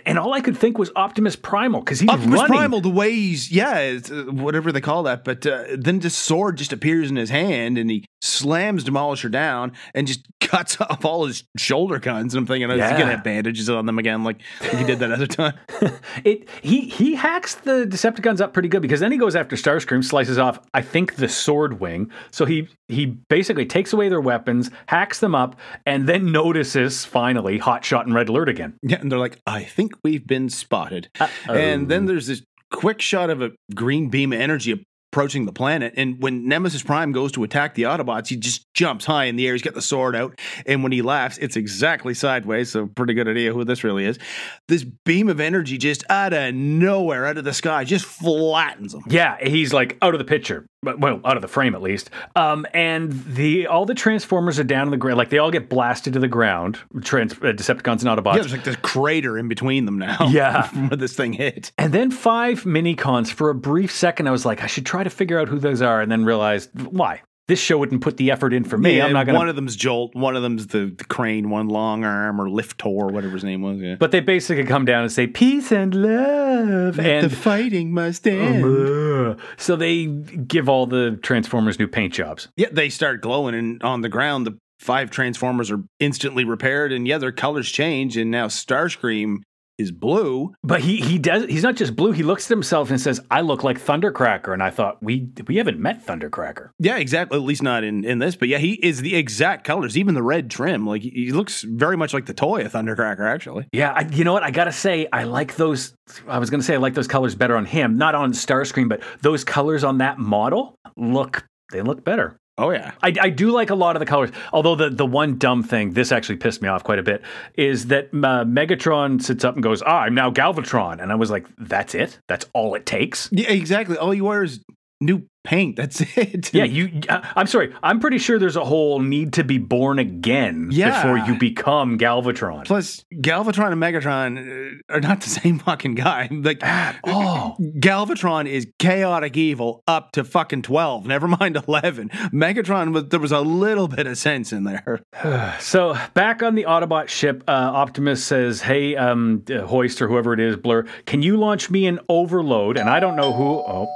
and 0.06 0.18
all 0.18 0.34
I 0.34 0.42
could 0.42 0.58
think 0.58 0.78
was 0.78 0.92
Optimus 0.96 1.36
Primal 1.36 1.82
because 1.82 2.00
he's 2.00 2.10
Optimus 2.10 2.40
running. 2.40 2.58
Primal, 2.58 2.82
the 2.82 2.90
way 2.90 3.12
he's 3.12 3.52
yeah, 3.52 3.80
it's, 3.80 4.10
uh, 4.10 4.26
whatever 4.30 4.72
they 4.72 4.82
call 4.82 5.04
that. 5.04 5.24
But 5.24 5.46
uh, 5.46 5.66
then 5.78 6.00
this 6.00 6.16
sword 6.16 6.58
just 6.58 6.74
appears 6.74 7.10
in 7.10 7.16
his 7.16 7.30
hand, 7.30 7.78
and 7.78 7.90
he 7.90 8.06
slams 8.22 8.84
Demolisher 8.84 9.30
down 9.30 9.74
and 9.94 10.08
just 10.08 10.26
cuts 10.42 10.80
off 10.82 11.06
all 11.06 11.26
his 11.26 11.44
shoulder 11.58 12.00
guns. 12.00 12.34
And 12.34 12.42
I'm 12.42 12.48
thinking, 12.48 12.70
oh, 12.70 12.76
is 12.76 12.92
he 12.92 12.98
gonna 12.98 13.12
have 13.12 13.24
bandages 13.24 13.70
on 13.70 13.86
them 13.86 14.00
again, 14.00 14.24
like 14.24 14.42
he 14.62 14.84
did 14.84 15.00
that 15.00 15.12
other 15.12 15.28
time? 15.28 15.54
It 16.24 16.48
he 16.62 16.82
he 16.82 17.16
hacks 17.16 17.56
the 17.56 17.86
Decepticons 17.86 18.40
up 18.40 18.54
pretty 18.54 18.70
good 18.70 18.82
because 18.82 19.00
then 19.00 19.12
he 19.12 19.18
goes 19.18 19.36
after 19.36 19.56
Starscream, 19.56 20.04
slices 20.04 20.38
off 20.38 20.60
I 20.74 20.82
think 20.82 21.16
the 21.16 21.28
sword 21.28 21.80
wing. 21.80 22.10
So 22.32 22.46
he 22.46 22.70
he 22.88 23.06
basically 23.06 23.66
takes 23.66 23.94
away 23.94 24.10
their 24.10 24.22
weapons, 24.22 24.72
hacks 24.88 25.20
them 25.20 25.36
up, 25.36 25.60
and 25.86 26.08
then 26.08 26.32
notices 26.32 27.04
finally 27.06 27.60
Hotshot 27.60 28.04
and 28.04 28.14
Red 28.14 28.30
Alert 28.30 28.50
again. 28.50 28.78
Yeah, 28.82 29.00
and 29.00 29.12
they're 29.12 29.20
like, 29.20 29.40
I 29.46 29.64
think 29.76 29.94
we've 30.04 30.26
been 30.26 30.50
spotted. 30.50 31.10
And 31.48 31.90
then 31.90 32.06
there's 32.06 32.28
this 32.28 32.42
quick 32.72 33.02
shot 33.02 33.30
of 33.30 33.42
a 33.42 33.52
green 33.74 34.10
beam 34.10 34.34
of 34.34 34.40
energy 34.40 34.86
approaching 35.12 35.46
the 35.46 35.54
planet. 35.54 35.94
And 35.96 36.22
when 36.22 36.46
Nemesis 36.46 36.84
Prime 36.84 37.14
goes 37.14 37.32
to 37.34 37.44
attack 37.46 37.76
the 37.76 37.84
Autobots, 37.84 38.28
he 38.28 38.36
just 38.36 38.66
jumps 38.74 39.06
high 39.06 39.26
in 39.26 39.38
the 39.38 39.48
air. 39.48 39.54
He's 39.54 39.62
got 39.62 39.74
the 39.74 39.82
sword 39.82 40.14
out. 40.14 40.38
And 40.66 40.84
when 40.84 40.92
he 40.92 41.02
laughs, 41.02 41.38
it's 41.38 41.56
exactly 41.56 42.14
sideways. 42.14 42.70
So, 42.70 42.88
pretty 42.88 43.14
good 43.14 43.30
idea 43.30 43.54
who 43.54 43.64
this 43.64 43.86
really 43.86 44.04
is. 44.04 44.20
This 44.68 44.84
beam 44.84 45.30
of 45.30 45.40
energy 45.40 45.78
just 45.78 46.04
out 46.10 46.34
of 46.34 46.54
nowhere, 46.54 47.26
out 47.28 47.38
of 47.38 47.46
the 47.46 47.54
sky, 47.54 47.86
just 47.86 48.06
flattens 48.06 48.94
him. 48.94 49.04
Yeah, 49.08 49.38
he's 49.42 49.72
like 49.72 49.98
out 50.02 50.14
of 50.14 50.20
the 50.20 50.26
picture, 50.26 50.66
well, 50.86 51.20
out 51.26 51.36
of 51.36 51.42
the 51.42 51.48
frame 51.48 51.76
at 51.76 51.82
least. 51.82 52.10
Um, 52.36 52.66
and 52.74 53.12
the 53.26 53.68
all 53.68 53.86
the 53.86 53.94
Transformers 53.96 54.60
are 54.60 54.64
down 54.64 54.88
in 54.88 54.92
the 54.92 54.98
ground, 54.98 55.18
like 55.18 55.30
they 55.30 55.38
all 55.38 55.52
get 55.52 55.70
blasted 55.70 56.14
to 56.14 56.20
the 56.20 56.28
ground. 56.28 56.80
Trans 57.02 57.34
uh, 57.34 57.54
Decepticons 57.54 58.04
and 58.04 58.10
Autobots. 58.10 58.36
Yeah, 58.36 58.42
there's 58.42 58.52
like 58.52 58.64
this 58.64 58.76
crater 58.78 59.38
in 59.38 59.48
between 59.48 59.86
them 59.86 59.98
now. 60.00 60.28
Yeah. 60.36 60.68
where 60.70 60.98
this 60.98 61.16
thing 61.16 61.34
hit. 61.34 61.72
And 61.78 61.94
then 61.94 62.12
five 62.12 62.66
mini 62.66 62.96
cons. 62.96 63.32
For 63.32 63.50
a 63.50 63.56
brief 63.56 63.92
second, 63.92 64.28
I 64.28 64.32
was 64.32 64.46
like, 64.46 64.62
I 64.62 64.68
should 64.68 64.86
try 64.86 65.04
to 65.04 65.10
figure 65.10 65.40
out 65.40 65.48
who 65.48 65.60
those 65.60 65.82
are, 65.82 66.02
and 66.02 66.12
then 66.12 66.26
realized 66.26 66.70
why. 66.92 67.22
This 67.48 67.60
show 67.60 67.78
wouldn't 67.78 68.02
put 68.02 68.18
the 68.18 68.32
effort 68.32 68.54
in 68.54 68.64
for 68.64 68.76
me. 68.78 68.98
Yeah, 68.98 69.06
I'm 69.06 69.14
not 69.14 69.28
gonna. 69.28 69.38
One 69.38 69.50
of 69.50 69.56
them's 69.56 69.76
Jolt, 69.76 70.16
one 70.16 70.36
of 70.36 70.42
them's 70.42 70.68
the, 70.68 70.94
the 70.98 71.04
crane, 71.04 71.52
one 71.52 71.68
long 71.68 72.04
arm 72.04 72.42
or 72.42 72.48
Liftor, 72.48 73.12
whatever 73.12 73.34
his 73.34 73.44
name 73.44 73.62
was. 73.62 73.78
Yeah. 73.78 73.96
but 74.00 74.12
they 74.12 74.20
basically 74.20 74.64
come 74.64 74.84
down 74.84 75.04
and 75.04 75.12
say 75.12 75.28
peace 75.28 75.72
and 75.72 75.94
love, 75.94 77.00
and 77.00 77.30
the 77.30 77.36
fighting 77.36 77.92
must 77.92 78.26
uh, 78.26 78.32
end. 78.32 79.40
So 79.58 79.76
they 79.76 80.08
give 80.08 80.70
all 80.70 80.88
the 80.88 81.20
Transformers 81.22 81.78
new 81.78 81.88
paint 81.88 82.14
jobs. 82.14 82.48
Yeah, 82.58 82.70
they 82.72 82.90
start 82.90 83.22
glowing, 83.22 83.54
and 83.54 83.84
on 83.84 84.02
the 84.02 84.10
ground, 84.10 84.48
the 84.48 84.58
five 84.80 85.12
Transformers 85.12 85.70
are 85.70 85.84
instantly 86.00 86.46
repaired, 86.46 86.92
and 86.92 87.08
yeah, 87.08 87.20
their 87.20 87.32
colors 87.32 87.70
change, 87.70 88.18
and 88.18 88.32
now 88.32 88.48
Starscream 88.48 89.38
is 89.78 89.92
blue. 89.92 90.54
But 90.64 90.82
he 90.82 90.98
he 90.98 91.18
does. 91.20 91.46
He's 91.46 91.64
not 91.64 91.76
just 91.76 91.96
blue. 91.96 92.12
He 92.12 92.24
looks 92.24 92.46
at 92.46 92.50
himself 92.50 92.90
and 92.90 93.00
says, 93.00 93.20
"I 93.30 93.42
look 93.42 93.64
like 93.64 93.80
Thundercracker." 93.80 94.54
And 94.54 94.64
I 94.64 94.70
thought 94.70 95.02
we 95.02 95.30
we 95.48 95.58
haven't 95.58 95.80
met 95.80 96.06
Thundercracker. 96.06 96.70
Yeah, 96.80 96.98
exactly. 96.98 97.38
At 97.38 97.44
least 97.44 97.64
not 97.64 97.84
in, 97.84 98.04
in 98.06 98.20
this, 98.20 98.36
but 98.36 98.48
yeah, 98.48 98.58
he 98.58 98.74
is 98.74 99.02
the 99.02 99.16
exact 99.16 99.66
colors, 99.66 99.98
even 99.98 100.14
the 100.16 100.24
red 100.24 100.50
trim. 100.50 100.86
Like 100.86 101.02
he- 101.02 101.32
looks 101.32 101.64
very 101.64 101.98
much 101.98 102.14
like 102.14 102.26
the 102.26 102.34
toy 102.34 102.64
of 102.64 102.72
Thundercracker, 102.72 103.28
actually. 103.30 103.68
Yeah, 103.74 103.92
I, 103.92 104.08
you 104.08 104.24
know 104.24 104.32
what? 104.34 104.44
I 104.44 104.52
gotta 104.52 104.72
say, 104.72 105.08
I 105.12 105.26
like 105.26 105.56
those. 105.56 105.94
I 106.28 106.40
was 106.40 106.50
gonna 106.50 106.64
say 106.64 106.76
I 106.76 106.78
like 106.78 106.94
those 106.94 107.08
colors 107.08 107.36
better 107.36 107.58
on 107.58 107.66
him, 107.66 107.98
not 107.98 108.16
on 108.16 108.32
Starscream, 108.32 108.88
but 108.88 109.02
those 109.22 109.44
colors 109.44 109.84
on 109.84 109.98
that 109.98 110.18
model 110.18 110.76
look 110.96 111.46
they 111.72 111.82
look 111.82 112.04
better. 112.04 112.38
Oh 112.58 112.70
yeah, 112.70 112.94
I, 113.04 113.14
I 113.20 113.30
do 113.30 113.52
like 113.52 113.70
a 113.70 113.76
lot 113.76 113.98
of 113.98 114.00
the 114.00 114.06
colors. 114.06 114.32
Although 114.54 114.76
the, 114.76 114.90
the 114.90 115.06
one 115.06 115.38
dumb 115.38 115.62
thing, 115.62 115.92
this 115.92 116.14
actually 116.14 116.38
pissed 116.38 116.62
me 116.62 116.70
off 116.70 116.86
quite 116.86 117.00
a 117.00 117.04
bit, 117.04 117.22
is 117.56 117.88
that 117.88 118.06
uh, 118.14 118.46
Megatron 118.46 119.22
sits 119.22 119.44
up 119.44 119.56
and 119.56 119.64
goes, 119.64 119.82
"Ah, 119.82 120.02
I'm 120.02 120.16
now 120.16 120.32
Galvatron," 120.32 121.02
and 121.02 121.12
I 121.12 121.16
was 121.16 121.30
like, 121.30 121.48
"That's 121.58 121.94
it? 121.94 122.18
That's 122.28 122.46
all 122.54 122.76
it 122.76 122.86
takes?" 122.86 123.28
yeah, 123.32 123.52
exactly. 123.52 123.98
All 123.98 124.14
you 124.14 124.24
wear 124.24 124.44
is 124.44 124.64
new 125.02 125.28
paint. 125.46 125.76
That's 125.78 126.02
it. 126.18 126.54
Yeah, 126.54 126.64
you. 126.66 127.02
Uh, 127.08 127.22
I'm 127.36 127.48
sorry. 127.48 127.74
I'm 127.84 128.00
pretty 128.00 128.18
sure 128.18 128.38
there's 128.40 128.56
a 128.58 128.66
whole 128.66 129.00
need 129.00 129.34
to 129.34 129.44
be 129.44 129.58
born 129.58 130.00
again 130.00 130.70
Yeah. 130.72 131.02
before 131.02 131.18
you 131.18 131.38
become 131.40 131.98
Galvatron. 131.98 132.66
Plus, 132.66 133.06
Galvatron 133.14 133.72
and 133.72 133.82
Megatron 133.82 134.80
uh, 134.90 134.94
are 134.94 135.00
not 135.02 135.22
the 135.22 135.30
same 135.42 135.60
fucking 135.60 135.96
guy. 135.96 136.30
Like, 136.46 136.60
oh, 137.06 137.56
Galvatron 137.80 138.48
is 138.48 138.68
chaotic 138.80 139.36
evil 139.38 139.84
up 139.88 140.12
to 140.14 140.24
fucking 140.24 140.62
twelve. 140.64 141.06
Never 141.06 141.28
mind 141.28 141.56
eleven. 141.68 142.10
Megatron 142.10 142.94
was 142.94 143.06
there 143.10 143.20
was 143.20 143.32
a 143.32 143.40
little 143.42 143.88
bit 143.88 144.06
of 144.08 144.18
sense 144.18 144.52
in 144.54 144.64
there. 144.64 145.02
So 145.60 145.96
back 146.14 146.44
on 146.44 146.56
the 146.56 146.64
Autobot 146.64 147.08
ship, 147.08 147.44
uh, 147.48 147.52
Optimus 147.52 148.24
says, 148.24 148.62
"Hey, 148.62 148.96
um, 148.96 149.44
Hoist 149.50 150.02
or 150.02 150.08
whoever 150.08 150.34
it 150.34 150.40
is, 150.40 150.56
Blur, 150.58 150.86
can 151.06 151.22
you 151.22 151.38
launch 151.38 151.70
me 151.70 151.86
an 151.88 152.00
overload?" 152.10 152.78
And 152.78 152.90
I 152.90 153.00
don't 153.00 153.16
know 153.16 153.32
who. 153.34 153.44
Oh, 153.68 153.88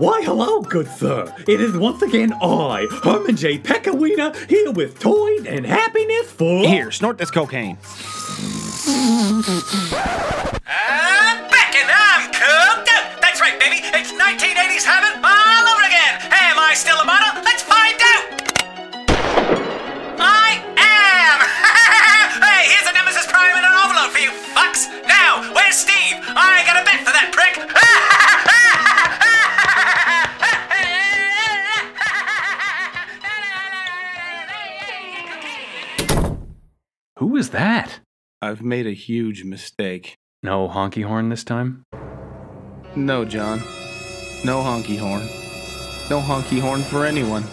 Why, 0.00 0.22
hello, 0.22 0.62
good 0.62 0.88
sir. 0.88 1.28
It 1.46 1.60
is 1.60 1.76
once 1.76 2.00
again 2.00 2.32
I, 2.40 2.88
Herman 3.04 3.36
J. 3.36 3.58
Peckawiener, 3.58 4.32
here 4.48 4.72
with 4.72 4.98
toy 4.98 5.44
and 5.44 5.66
happiness 5.66 6.32
for. 6.32 6.64
Here, 6.64 6.90
snort 6.90 7.18
this 7.18 7.30
cocaine. 7.30 7.76
I'm 10.64 11.44
back 11.52 11.76
and 11.76 11.84
I'm 11.92 12.32
cooked 12.32 12.88
out. 12.88 13.20
That's 13.20 13.44
right, 13.44 13.60
baby. 13.60 13.84
It's 13.92 14.16
1980s 14.16 14.88
heaven 14.88 15.20
all 15.20 15.64
over 15.68 15.84
again. 15.84 16.16
Am 16.32 16.56
I 16.56 16.72
still 16.72 16.96
a 16.96 17.04
model? 17.04 17.44
Let's 17.44 17.60
find 17.60 18.00
out. 18.00 18.24
I 20.16 20.64
am. 20.80 21.36
hey, 22.40 22.72
here's 22.72 22.88
a 22.88 22.96
Nemesis 22.96 23.28
Prime 23.28 23.52
and 23.52 23.68
an 23.68 23.76
envelope 23.84 24.16
for 24.16 24.22
you 24.24 24.32
fucks. 24.56 24.88
Now, 25.04 25.44
where's 25.52 25.76
Steve? 25.76 26.16
I 26.24 26.64
got 26.64 26.80
a 26.80 26.84
bet 26.88 27.04
for 27.04 27.12
that 27.12 27.19
was 37.50 37.58
that? 37.58 38.00
I've 38.40 38.62
made 38.62 38.86
a 38.86 38.92
huge 38.92 39.42
mistake. 39.44 40.14
No 40.42 40.68
honky 40.68 41.04
horn 41.04 41.30
this 41.30 41.42
time. 41.42 41.82
No, 42.94 43.24
John. 43.24 43.58
No 44.44 44.62
honky 44.62 44.98
horn. 44.98 45.22
No 46.08 46.20
honky 46.20 46.60
horn 46.60 46.82
for 46.82 47.04
anyone. 47.04 47.44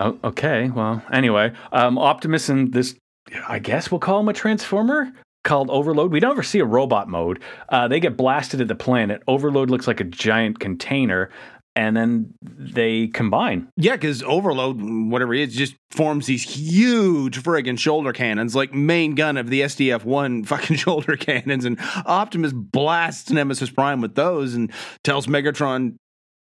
Oh, 0.00 0.18
okay. 0.24 0.70
Well, 0.70 1.02
anyway, 1.12 1.52
um, 1.70 1.98
Optimus 1.98 2.48
and 2.48 2.72
this, 2.72 2.96
I 3.46 3.58
guess 3.58 3.90
we'll 3.90 4.00
call 4.00 4.20
him 4.20 4.28
a 4.28 4.32
transformer 4.32 5.12
called 5.44 5.70
Overload. 5.70 6.12
We 6.12 6.20
don't 6.20 6.32
ever 6.32 6.42
see 6.42 6.58
a 6.60 6.64
robot 6.64 7.08
mode. 7.08 7.40
Uh, 7.68 7.88
they 7.88 8.00
get 8.00 8.16
blasted 8.16 8.60
at 8.62 8.68
the 8.68 8.74
planet. 8.74 9.22
Overload 9.28 9.70
looks 9.70 9.86
like 9.86 10.00
a 10.00 10.04
giant 10.04 10.60
container, 10.60 11.30
and 11.76 11.94
then 11.94 12.34
they 12.42 13.08
combine. 13.08 13.68
Yeah, 13.76 13.92
because 13.92 14.22
Overload, 14.22 14.80
whatever 14.80 15.34
it 15.34 15.48
is, 15.48 15.54
just 15.54 15.76
forms 15.90 16.26
these 16.26 16.42
huge 16.42 17.42
friggin' 17.42 17.78
shoulder 17.78 18.12
cannons, 18.12 18.56
like 18.56 18.72
main 18.72 19.14
gun 19.14 19.36
of 19.36 19.50
the 19.50 19.60
SDF 19.60 20.02
1 20.04 20.44
fucking 20.46 20.76
shoulder 20.78 21.16
cannons. 21.16 21.66
And 21.66 21.78
Optimus 22.06 22.52
blasts 22.54 23.30
Nemesis 23.30 23.70
Prime 23.70 24.00
with 24.00 24.14
those 24.14 24.54
and 24.54 24.72
tells 25.04 25.26
Megatron, 25.26 25.98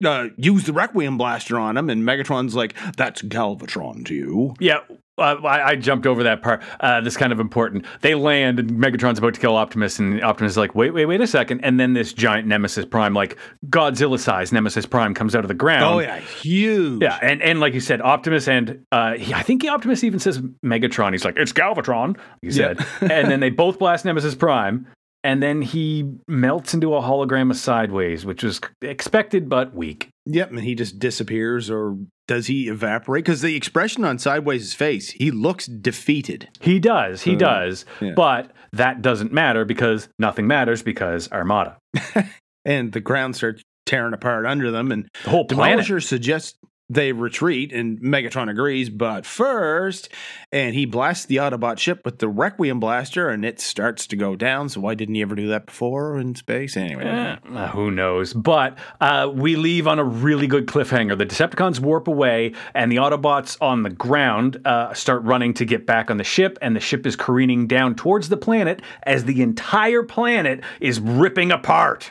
uh, 0.04 0.27
use 0.38 0.66
the 0.66 0.74
Requiem 0.74 1.18
blaster 1.18 1.58
on 1.58 1.77
him. 1.77 1.89
And 1.89 2.04
Megatron's 2.04 2.56
like, 2.56 2.75
that's 2.96 3.22
Galvatron 3.22 4.06
to 4.06 4.13
you. 4.13 4.54
Yeah. 4.60 4.80
Uh, 5.20 5.36
I, 5.44 5.70
I 5.70 5.75
jumped 5.75 6.06
over 6.06 6.22
that 6.24 6.44
part. 6.44 6.62
Uh, 6.80 7.01
this 7.01 7.18
kind 7.18 7.34
of 7.34 7.39
important. 7.39 7.86
They 8.01 8.13
land, 8.13 8.60
and 8.60 8.70
Megatron's 8.70 9.18
about 9.18 9.34
to 9.34 9.39
kill 9.39 9.56
Optimus, 9.56 9.98
and 9.98 10.24
Optimus 10.24 10.51
is 10.51 10.58
like, 10.58 10.75
"Wait, 10.75 10.92
wait, 10.92 11.08
wait 11.08 11.22
a 11.22 11.25
second. 11.25 11.62
And 11.62 11.80
then 11.80 11.94
this 11.94 12.13
giant 12.13 12.48
Nemesis 12.48 12.86
Prime, 12.86 13.16
like 13.16 13.36
Godzilla-sized 13.68 14.54
Nemesis 14.54 14.86
Prime, 14.86 15.16
comes 15.16 15.36
out 15.36 15.44
of 15.44 15.48
the 15.48 15.56
ground. 15.56 15.86
Oh, 15.86 15.98
yeah, 15.98 16.20
huge. 16.20 17.01
Yeah, 17.01 17.18
and, 17.20 17.42
and 17.42 17.60
like 17.60 17.74
you 17.74 17.80
said, 17.80 18.00
Optimus 18.00 18.48
and 18.48 18.86
uh, 18.92 19.13
he, 19.13 19.34
I 19.34 19.42
think 19.42 19.66
Optimus 19.66 20.04
even 20.04 20.20
says 20.20 20.38
Megatron. 20.63 21.13
He's 21.13 21.25
like, 21.25 21.38
it's 21.38 21.51
Galvatron, 21.51 22.16
he 22.44 22.51
said. 22.51 22.86
and 23.01 23.32
then 23.32 23.39
they 23.39 23.50
both 23.50 23.80
blast 23.80 24.06
Nemesis 24.06 24.36
Prime, 24.36 24.86
and 25.24 25.41
then 25.41 25.62
he 25.62 26.12
melts 26.27 26.74
into 26.74 26.95
a 26.95 27.01
hologram 27.01 27.51
of 27.51 27.57
Sideways, 27.57 28.25
which 28.25 28.43
was 28.43 28.62
expected 28.81 29.50
but 29.50 29.74
weak. 29.74 30.09
Yep, 30.25 30.51
and 30.51 30.59
he 30.62 30.75
just 30.75 31.00
disappears, 31.00 31.69
or 31.69 31.97
does 32.27 32.47
he 32.47 32.67
evaporate? 32.67 33.25
Because 33.25 33.41
the 33.41 33.55
expression 33.55 34.03
on 34.03 34.19
Sideways' 34.19 34.74
face, 34.74 35.12
he 35.12 35.31
looks 35.31 35.65
defeated. 35.65 36.50
He 36.59 36.79
does, 36.79 37.24
he 37.24 37.36
does, 37.36 37.86
yeah. 38.01 38.13
but 38.15 38.51
that 38.74 39.01
doesn't 39.01 39.31
matter 39.31 39.65
because 39.65 40.09
nothing 40.19 40.47
matters 40.47 40.81
because 40.81 41.31
Armada. 41.31 41.77
And 42.67 42.91
the 42.91 43.00
ground 43.00 43.38
starts 43.38 43.63
tearing 43.86 44.13
apart 44.13 44.45
under 44.45 44.69
them. 44.71 44.91
And 44.91 45.07
The 45.24 45.29
whole 45.29 45.45
planet. 45.45 45.86
Demolisher 45.86 46.03
suggests 46.03 46.57
they 46.89 47.12
retreat, 47.12 47.74
and 47.74 48.00
Megatron 48.00 48.50
agrees. 48.50 48.89
But 48.89 49.25
first, 49.25 50.10
and 50.51 50.74
he 50.74 50.86
blasts 50.86 51.25
the 51.25 51.38
Autobot 51.38 51.77
ship 51.79 52.03
with 52.06 52.20
the 52.20 52.29
Requiem 52.29 52.79
blaster, 52.79 53.29
and 53.29 53.44
it 53.44 53.60
starts 53.60 54.08
to 54.08 54.15
go 54.15 54.36
down. 54.36 54.70
So 54.70 54.82
why 54.82 54.96
didn't 54.96 55.15
he 55.15 55.22
ever 55.22 55.36
do 55.36 55.48
that 55.50 55.65
before 55.65 56.17
in 56.17 56.36
space? 56.36 56.77
Anyway, 56.77 57.06
Uh, 57.06 57.67
who 57.70 57.91
knows? 57.91 58.34
But 58.34 58.77
uh, 59.01 59.29
we 59.34 59.56
leave 59.56 59.88
on 59.88 60.00
a 60.00 60.03
really 60.03 60.48
good 60.48 60.65
cliffhanger. 60.67 61.17
The 61.17 61.25
Decepticons 61.25 61.79
warp 61.79 62.08
away, 62.08 62.53
and 62.74 62.91
the 62.91 62.98
Autobots 62.98 63.58
on 63.62 63.84
the 63.84 63.89
ground 63.89 64.62
uh, 64.65 64.94
start 64.94 65.24
running 65.24 65.53
to 65.56 65.65
get 65.65 65.86
back 65.86 66.10
on 66.10 66.17
the 66.17 66.24
ship, 66.24 66.58
and 66.62 66.75
the 66.75 66.79
ship 66.79 67.06
is 67.06 67.15
careening 67.15 67.67
down 67.67 67.96
towards 67.96 68.29
the 68.29 68.38
planet 68.38 68.82
as 69.03 69.25
the 69.25 69.41
entire 69.41 70.03
planet 70.03 70.62
is 70.79 71.00
ripping 71.00 71.51
apart. 71.51 72.08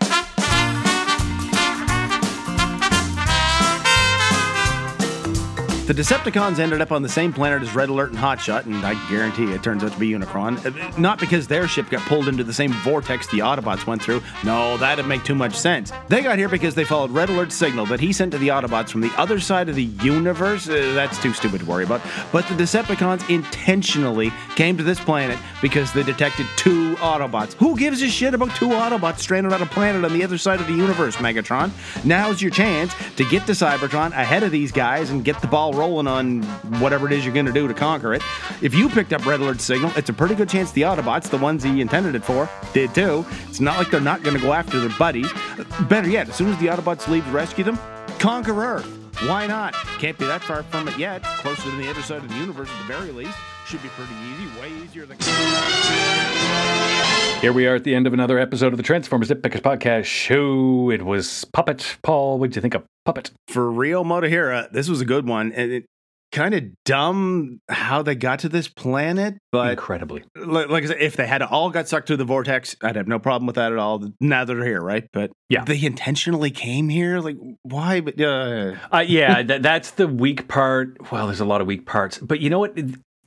The 5.87 5.95
Decepticons 5.95 6.59
ended 6.59 6.81
up 6.81 6.91
on 6.91 7.03
the 7.03 7.09
same 7.09 7.33
planet 7.33 7.63
as 7.63 7.73
Red 7.73 7.91
Alert 7.91 8.11
and 8.11 8.19
Hotshot, 8.19 8.65
and 8.65 8.85
I 8.85 8.95
guarantee 9.09 9.53
it 9.53 9.63
turns 9.63 9.85
out 9.85 9.93
to 9.93 9.99
be 10.01 10.11
Unicron. 10.11 10.57
Uh, 10.67 11.01
Not 11.01 11.21
because 11.21 11.47
their 11.47 11.69
ship 11.69 11.89
got 11.91 12.03
pulled 12.09 12.27
into 12.27 12.43
the 12.43 12.53
same 12.53 12.73
vortex 12.73 13.29
the 13.29 13.39
Autobots 13.39 13.87
went 13.87 14.03
through. 14.03 14.21
No, 14.43 14.77
that'd 14.79 15.07
make 15.07 15.23
too 15.23 15.37
much 15.37 15.55
sense. 15.55 15.93
They 16.09 16.23
got 16.23 16.39
here 16.39 16.49
because 16.49 16.75
they 16.75 16.83
followed 16.83 17.13
Red 17.13 17.29
Alert's 17.31 17.55
signal 17.55 17.87
that 17.87 18.01
he 18.01 18.13
sent 18.13 18.33
to 18.33 18.39
the 18.39 18.49
Autobots 18.49 18.91
from 18.91 19.01
the 19.01 19.13
other 19.17 19.39
side 19.39 19.69
of 19.69 19.77
the 19.77 19.85
universe. 19.85 20.69
Uh, 20.69 20.91
that's 20.97 21.23
too 21.23 21.33
stupid 21.33 21.61
to 21.61 21.67
worry 21.67 21.85
about. 21.85 22.01
But 22.33 22.49
the 22.49 22.55
Decepticons 22.55 23.31
intentionally 23.31 24.33
came 24.57 24.77
to 24.79 24.83
this 24.83 24.99
planet 24.99 25.39
because 25.63 25.93
they 25.93 26.03
detected 26.03 26.47
two 26.57 26.97
Autobots. 26.97 27.53
Who 27.55 27.79
gives 27.79 28.03
a 28.03 28.09
shit 28.09 28.35
about 28.35 28.51
two 28.57 28.71
Autobots 28.71 29.21
stranded 29.21 29.53
on 29.53 29.63
a 29.63 29.67
planet 29.67 30.05
on 30.05 30.13
the 30.13 30.25
other 30.25 30.37
side 30.37 30.59
of 30.61 30.67
the 30.67 30.75
universe, 30.75 31.15
Megatron? 31.17 31.71
Now's 32.05 32.43
your 32.43 32.51
chance 32.51 32.93
to 33.15 33.25
get 33.31 33.47
to 33.47 33.53
Cybertron 33.53 34.09
ahead 34.09 34.43
of 34.43 34.51
these 34.51 34.73
guys 34.73 35.11
and 35.11 35.25
get 35.25 35.41
the 35.41 35.47
ball 35.47 35.75
rolling 35.77 36.07
on 36.07 36.43
whatever 36.81 37.07
it 37.07 37.13
is 37.13 37.25
you're 37.25 37.35
going 37.35 37.47
to 37.47 37.53
do 37.53 37.69
to 37.69 37.75
conquer 37.75 38.15
it. 38.15 38.23
If 38.63 38.75
you 38.75 38.89
picked 38.89 39.13
up 39.13 39.25
Red 39.27 39.41
Alert's 39.41 39.65
signal, 39.65 39.93
it's 39.97 40.09
a 40.09 40.13
pretty 40.13 40.35
good 40.35 40.49
chance 40.49 40.73
the 40.73 40.83
Autobots, 40.83 41.29
the 41.29 41.37
ones 41.37 41.63
he 41.63 41.81
intended 41.81 42.15
it 42.15 42.25
for, 42.25 42.49
did 42.73 42.95
too. 42.95 43.25
It's 43.49 43.61
not 43.61 43.79
like 43.79 43.91
they're 43.91 44.01
not 44.01 44.23
going 44.23 44.37
to 44.37 44.43
go 44.43 44.53
after 44.53 44.81
their 44.81 44.97
buddies. 44.99 45.31
Better 45.89 46.09
yet, 46.09 46.29
as 46.29 46.37
soon 46.37 46.49
as 46.49 46.59
the 46.59 46.67
Autobots 46.67 47.09
leave 47.09 47.25
to 47.25 47.31
rescue 47.31 47.65
them, 47.65 47.79
conquer 48.19 48.65
Earth. 48.65 48.87
Why 49.27 49.47
not? 49.47 49.75
Can't 49.99 50.19
be 50.19 50.27
that 50.27 50.43
far 50.43 50.63
from 50.65 50.89
it 50.89 50.99
yet. 50.99 51.23
Closer 51.23 51.63
to 51.63 51.77
the 51.77 51.89
other 51.89 52.03
side 52.03 52.23
of 52.23 52.29
the 52.29 52.37
universe 52.37 52.69
at 52.71 52.79
the 52.87 52.93
very 52.93 53.11
least. 53.13 53.37
Should 53.67 53.83
be 53.83 53.89
pretty 53.89 54.13
easy, 54.31 54.61
way 54.61 54.71
easier 54.85 55.07
than. 55.07 55.19
Here 57.41 57.53
we 57.53 57.67
are 57.67 57.75
at 57.75 57.83
the 57.85 57.97
end 57.97 58.07
of 58.07 58.13
another 58.13 58.39
episode 58.39 58.73
of 58.73 58.77
the 58.77 58.83
Transformers 58.85 59.29
Nitpickers 59.29 59.61
podcast 59.61 60.05
show. 60.05 60.91
It 60.91 61.03
was 61.03 61.45
Puppet. 61.47 61.97
Paul, 62.03 62.39
what 62.39 62.51
did 62.51 62.57
you 62.57 62.63
think 62.63 62.75
of 62.75 62.85
Puppet? 63.05 63.33
For 63.49 63.69
real, 63.69 64.05
Motohira, 64.05 64.71
this 64.71 64.89
was 64.89 65.01
a 65.01 65.05
good 65.05 65.27
one. 65.27 65.51
And 65.53 65.73
it 65.73 65.85
kind 66.31 66.55
of 66.55 66.63
dumb 66.85 67.59
how 67.69 68.03
they 68.03 68.15
got 68.15 68.39
to 68.41 68.49
this 68.49 68.69
planet, 68.69 69.35
but 69.51 69.71
Incredibly. 69.73 70.23
like, 70.37 70.69
like 70.69 70.85
I 70.85 70.87
said, 70.87 71.01
if 71.01 71.17
they 71.17 71.27
had 71.27 71.43
all 71.43 71.71
got 71.71 71.89
sucked 71.89 72.07
through 72.07 72.19
the 72.19 72.25
vortex, 72.25 72.77
I'd 72.85 72.95
have 72.97 73.09
no 73.09 73.19
problem 73.19 73.47
with 73.47 73.57
that 73.57 73.73
at 73.73 73.79
all. 73.79 74.13
Now 74.21 74.45
they're 74.45 74.65
here, 74.65 74.81
right? 74.81 75.09
But 75.13 75.33
Yeah. 75.49 75.65
they 75.65 75.83
intentionally 75.85 76.51
came 76.53 76.89
here. 76.89 77.19
Like, 77.19 77.37
why? 77.63 78.01
But 78.01 78.21
uh, 78.21 78.75
Uh, 78.93 79.05
yeah, 79.07 79.43
that, 79.45 79.63
that's 79.63 79.91
the 79.93 80.07
weak 80.07 80.47
part. 80.47 81.11
Well, 81.11 81.27
there's 81.27 81.41
a 81.41 81.45
lot 81.45 81.61
of 81.61 81.67
weak 81.67 81.85
parts, 81.85 82.19
but 82.19 82.39
you 82.41 82.49
know 82.49 82.61
what? 82.61 82.79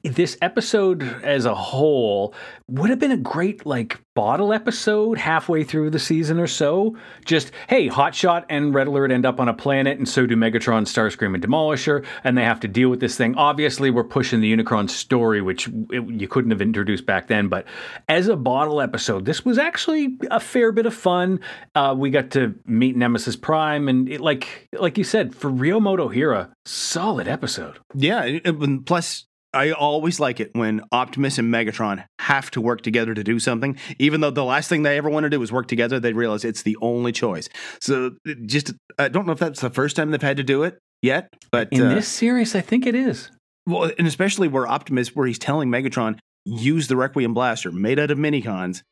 This 0.03 0.37
episode 0.41 1.03
as 1.23 1.43
a 1.45 1.53
whole 1.53 2.33
would 2.67 2.89
have 2.89 2.99
been 2.99 3.11
a 3.11 3.17
great 3.17 3.65
like 3.65 3.99
bottle 4.15 4.53
episode 4.53 5.17
halfway 5.17 5.63
through 5.63 5.89
the 5.89 5.99
season 5.99 6.39
or 6.39 6.47
so. 6.47 6.95
Just 7.25 7.51
hey, 7.67 7.89
Hotshot 7.89 8.45
and 8.49 8.73
Red 8.73 8.87
Alert 8.87 9.11
end 9.11 9.25
up 9.25 9.39
on 9.41 9.49
a 9.49 9.53
planet, 9.53 9.97
and 9.97 10.07
so 10.07 10.25
do 10.25 10.35
Megatron, 10.35 10.83
Starscream, 10.83 11.33
and 11.33 11.43
Demolisher, 11.43 12.05
and 12.23 12.37
they 12.37 12.43
have 12.43 12.61
to 12.61 12.67
deal 12.67 12.89
with 12.89 13.01
this 13.01 13.17
thing. 13.17 13.35
Obviously, 13.35 13.91
we're 13.91 14.03
pushing 14.05 14.39
the 14.39 14.55
Unicron 14.55 14.89
story, 14.89 15.41
which 15.41 15.67
it, 15.91 16.09
you 16.09 16.27
couldn't 16.27 16.51
have 16.51 16.61
introduced 16.61 17.05
back 17.05 17.27
then. 17.27 17.49
But 17.49 17.65
as 18.07 18.29
a 18.29 18.37
bottle 18.37 18.79
episode, 18.81 19.25
this 19.25 19.43
was 19.43 19.57
actually 19.57 20.17
a 20.31 20.39
fair 20.39 20.71
bit 20.71 20.85
of 20.85 20.93
fun. 20.93 21.41
Uh, 21.75 21.93
we 21.97 22.09
got 22.09 22.31
to 22.31 22.55
meet 22.65 22.95
Nemesis 22.95 23.35
Prime, 23.35 23.89
and 23.89 24.07
it, 24.07 24.21
like 24.21 24.69
like 24.79 24.97
you 24.97 25.03
said, 25.03 25.35
for 25.35 25.49
Ryo 25.49 25.79
Motohira, 25.79 26.51
solid 26.65 27.27
episode. 27.27 27.79
yeah. 27.95 28.23
and 28.45 28.85
Plus, 28.85 29.25
I 29.53 29.71
always 29.71 30.19
like 30.19 30.39
it 30.39 30.51
when 30.53 30.81
Optimus 30.91 31.37
and 31.37 31.51
Megatron 31.51 32.05
have 32.19 32.51
to 32.51 32.61
work 32.61 32.81
together 32.81 33.13
to 33.13 33.23
do 33.23 33.39
something, 33.39 33.77
even 33.97 34.21
though 34.21 34.29
the 34.29 34.43
last 34.43 34.69
thing 34.69 34.83
they 34.83 34.97
ever 34.97 35.09
want 35.09 35.23
to 35.23 35.29
do 35.29 35.41
is 35.41 35.51
work 35.51 35.67
together. 35.67 35.99
They 35.99 36.13
realize 36.13 36.45
it's 36.45 36.61
the 36.61 36.77
only 36.81 37.11
choice. 37.11 37.49
So, 37.81 38.11
just 38.45 38.73
I 38.99 39.07
don't 39.07 39.25
know 39.25 39.33
if 39.33 39.39
that's 39.39 39.61
the 39.61 39.69
first 39.69 39.95
time 39.95 40.11
they've 40.11 40.21
had 40.21 40.37
to 40.37 40.43
do 40.43 40.63
it 40.63 40.77
yet, 41.01 41.33
but 41.51 41.69
In 41.71 41.81
uh, 41.81 41.95
this 41.95 42.07
series, 42.07 42.55
I 42.55 42.61
think 42.61 42.85
it 42.85 42.95
is. 42.95 43.31
Well, 43.65 43.91
and 43.97 44.07
especially 44.07 44.47
where 44.47 44.67
Optimus, 44.67 45.15
where 45.15 45.27
he's 45.27 45.39
telling 45.39 45.69
Megatron, 45.69 46.19
use 46.45 46.87
the 46.87 46.95
Requiem 46.95 47.33
blaster 47.33 47.71
made 47.71 47.99
out 47.99 48.11
of 48.11 48.17
minicons 48.17 48.83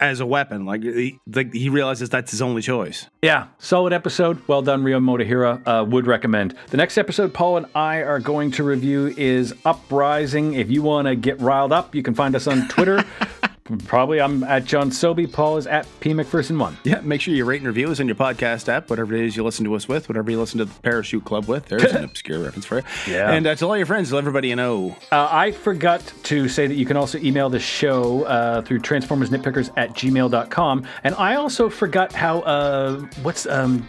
as 0.00 0.20
a 0.20 0.26
weapon. 0.26 0.64
Like 0.64 0.82
he, 0.82 1.18
like 1.32 1.52
he 1.52 1.68
realizes 1.68 2.08
that's 2.10 2.30
his 2.30 2.42
only 2.42 2.62
choice. 2.62 3.06
Yeah, 3.22 3.48
solid 3.58 3.92
episode. 3.92 4.40
Well 4.46 4.62
done, 4.62 4.84
Ryo 4.84 5.00
Motohira. 5.00 5.62
Uh, 5.66 5.84
would 5.84 6.06
recommend. 6.06 6.54
The 6.70 6.76
next 6.76 6.98
episode 6.98 7.34
Paul 7.34 7.58
and 7.58 7.66
I 7.74 8.02
are 8.02 8.20
going 8.20 8.50
to 8.52 8.64
review 8.64 9.14
is 9.16 9.54
Uprising. 9.64 10.54
If 10.54 10.70
you 10.70 10.82
want 10.82 11.08
to 11.08 11.16
get 11.16 11.40
riled 11.40 11.72
up, 11.72 11.94
you 11.94 12.02
can 12.02 12.14
find 12.14 12.34
us 12.36 12.46
on 12.46 12.68
Twitter. 12.68 13.04
Probably 13.86 14.20
I'm 14.20 14.42
at 14.44 14.64
John 14.64 14.90
Sobey. 14.90 15.26
Paul 15.26 15.56
is 15.56 15.66
at 15.66 15.86
P 16.00 16.10
McPherson1. 16.10 16.76
Yeah, 16.84 17.00
make 17.00 17.20
sure 17.20 17.34
you 17.34 17.44
rate 17.44 17.60
and 17.60 17.66
review 17.66 17.90
us 17.90 18.00
on 18.00 18.06
your 18.06 18.16
podcast 18.16 18.68
app, 18.68 18.90
whatever 18.90 19.14
it 19.14 19.24
is 19.24 19.36
you 19.36 19.44
listen 19.44 19.64
to 19.64 19.74
us 19.74 19.88
with, 19.88 20.08
whatever 20.08 20.30
you 20.30 20.38
listen 20.38 20.58
to 20.58 20.64
the 20.64 20.74
Parachute 20.80 21.24
Club 21.24 21.46
with. 21.46 21.66
There's 21.66 21.84
an 21.84 22.04
obscure 22.04 22.40
reference 22.40 22.66
for 22.66 22.78
you. 22.78 22.82
Yeah. 23.06 23.30
And 23.30 23.46
uh, 23.46 23.54
tell 23.54 23.68
all 23.68 23.76
your 23.76 23.86
friends, 23.86 24.08
tell 24.08 24.18
everybody 24.18 24.54
know. 24.54 24.96
Uh, 25.12 25.28
I 25.30 25.52
forgot 25.52 26.12
to 26.24 26.48
say 26.48 26.66
that 26.66 26.74
you 26.74 26.86
can 26.86 26.96
also 26.96 27.18
email 27.18 27.50
the 27.50 27.60
show 27.60 28.24
uh, 28.24 28.62
through 28.62 28.80
transformersnitpickers 28.80 29.70
at 29.76 29.90
gmail.com. 29.90 30.86
And 31.04 31.14
I 31.14 31.34
also 31.36 31.68
forgot 31.68 32.12
how, 32.12 32.40
uh, 32.40 33.00
what's, 33.22 33.46
um, 33.46 33.86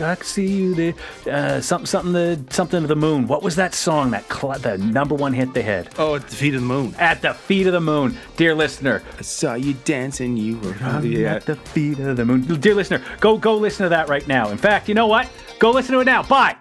I 0.00 0.14
see 0.16 0.46
you, 0.46 0.74
the, 0.74 0.94
uh, 1.30 1.60
something, 1.60 1.86
something, 1.86 2.12
the, 2.12 2.40
something 2.50 2.82
to 2.82 2.86
the 2.86 2.96
moon. 2.96 3.26
What 3.26 3.42
was 3.42 3.56
that 3.56 3.74
song, 3.74 4.10
that 4.12 4.30
cl- 4.32 4.58
the 4.58 4.78
number 4.78 5.14
one 5.14 5.32
hit 5.32 5.54
they 5.54 5.62
had? 5.62 5.90
Oh, 5.98 6.14
at 6.16 6.28
the 6.28 6.36
feet 6.36 6.54
of 6.54 6.60
the 6.60 6.66
moon. 6.66 6.94
At 6.98 7.22
the 7.22 7.34
feet 7.34 7.66
of 7.66 7.72
the 7.72 7.80
moon. 7.80 8.16
Dear 8.36 8.54
listener, 8.54 9.02
I 9.18 9.22
saw 9.22 9.54
you 9.54 9.74
dancing. 9.84 10.36
You 10.36 10.58
were 10.58 10.74
yeah. 11.02 11.34
at 11.34 11.46
the 11.46 11.56
feet 11.56 11.98
of 11.98 12.16
the 12.16 12.24
moon. 12.24 12.42
Dear 12.60 12.74
listener, 12.74 13.02
go, 13.20 13.36
go 13.36 13.56
listen 13.56 13.84
to 13.84 13.90
that 13.90 14.08
right 14.08 14.26
now. 14.26 14.50
In 14.50 14.58
fact, 14.58 14.88
you 14.88 14.94
know 14.94 15.06
what? 15.06 15.28
Go 15.58 15.70
listen 15.70 15.94
to 15.94 16.00
it 16.00 16.06
now. 16.06 16.22
Bye. 16.22 16.56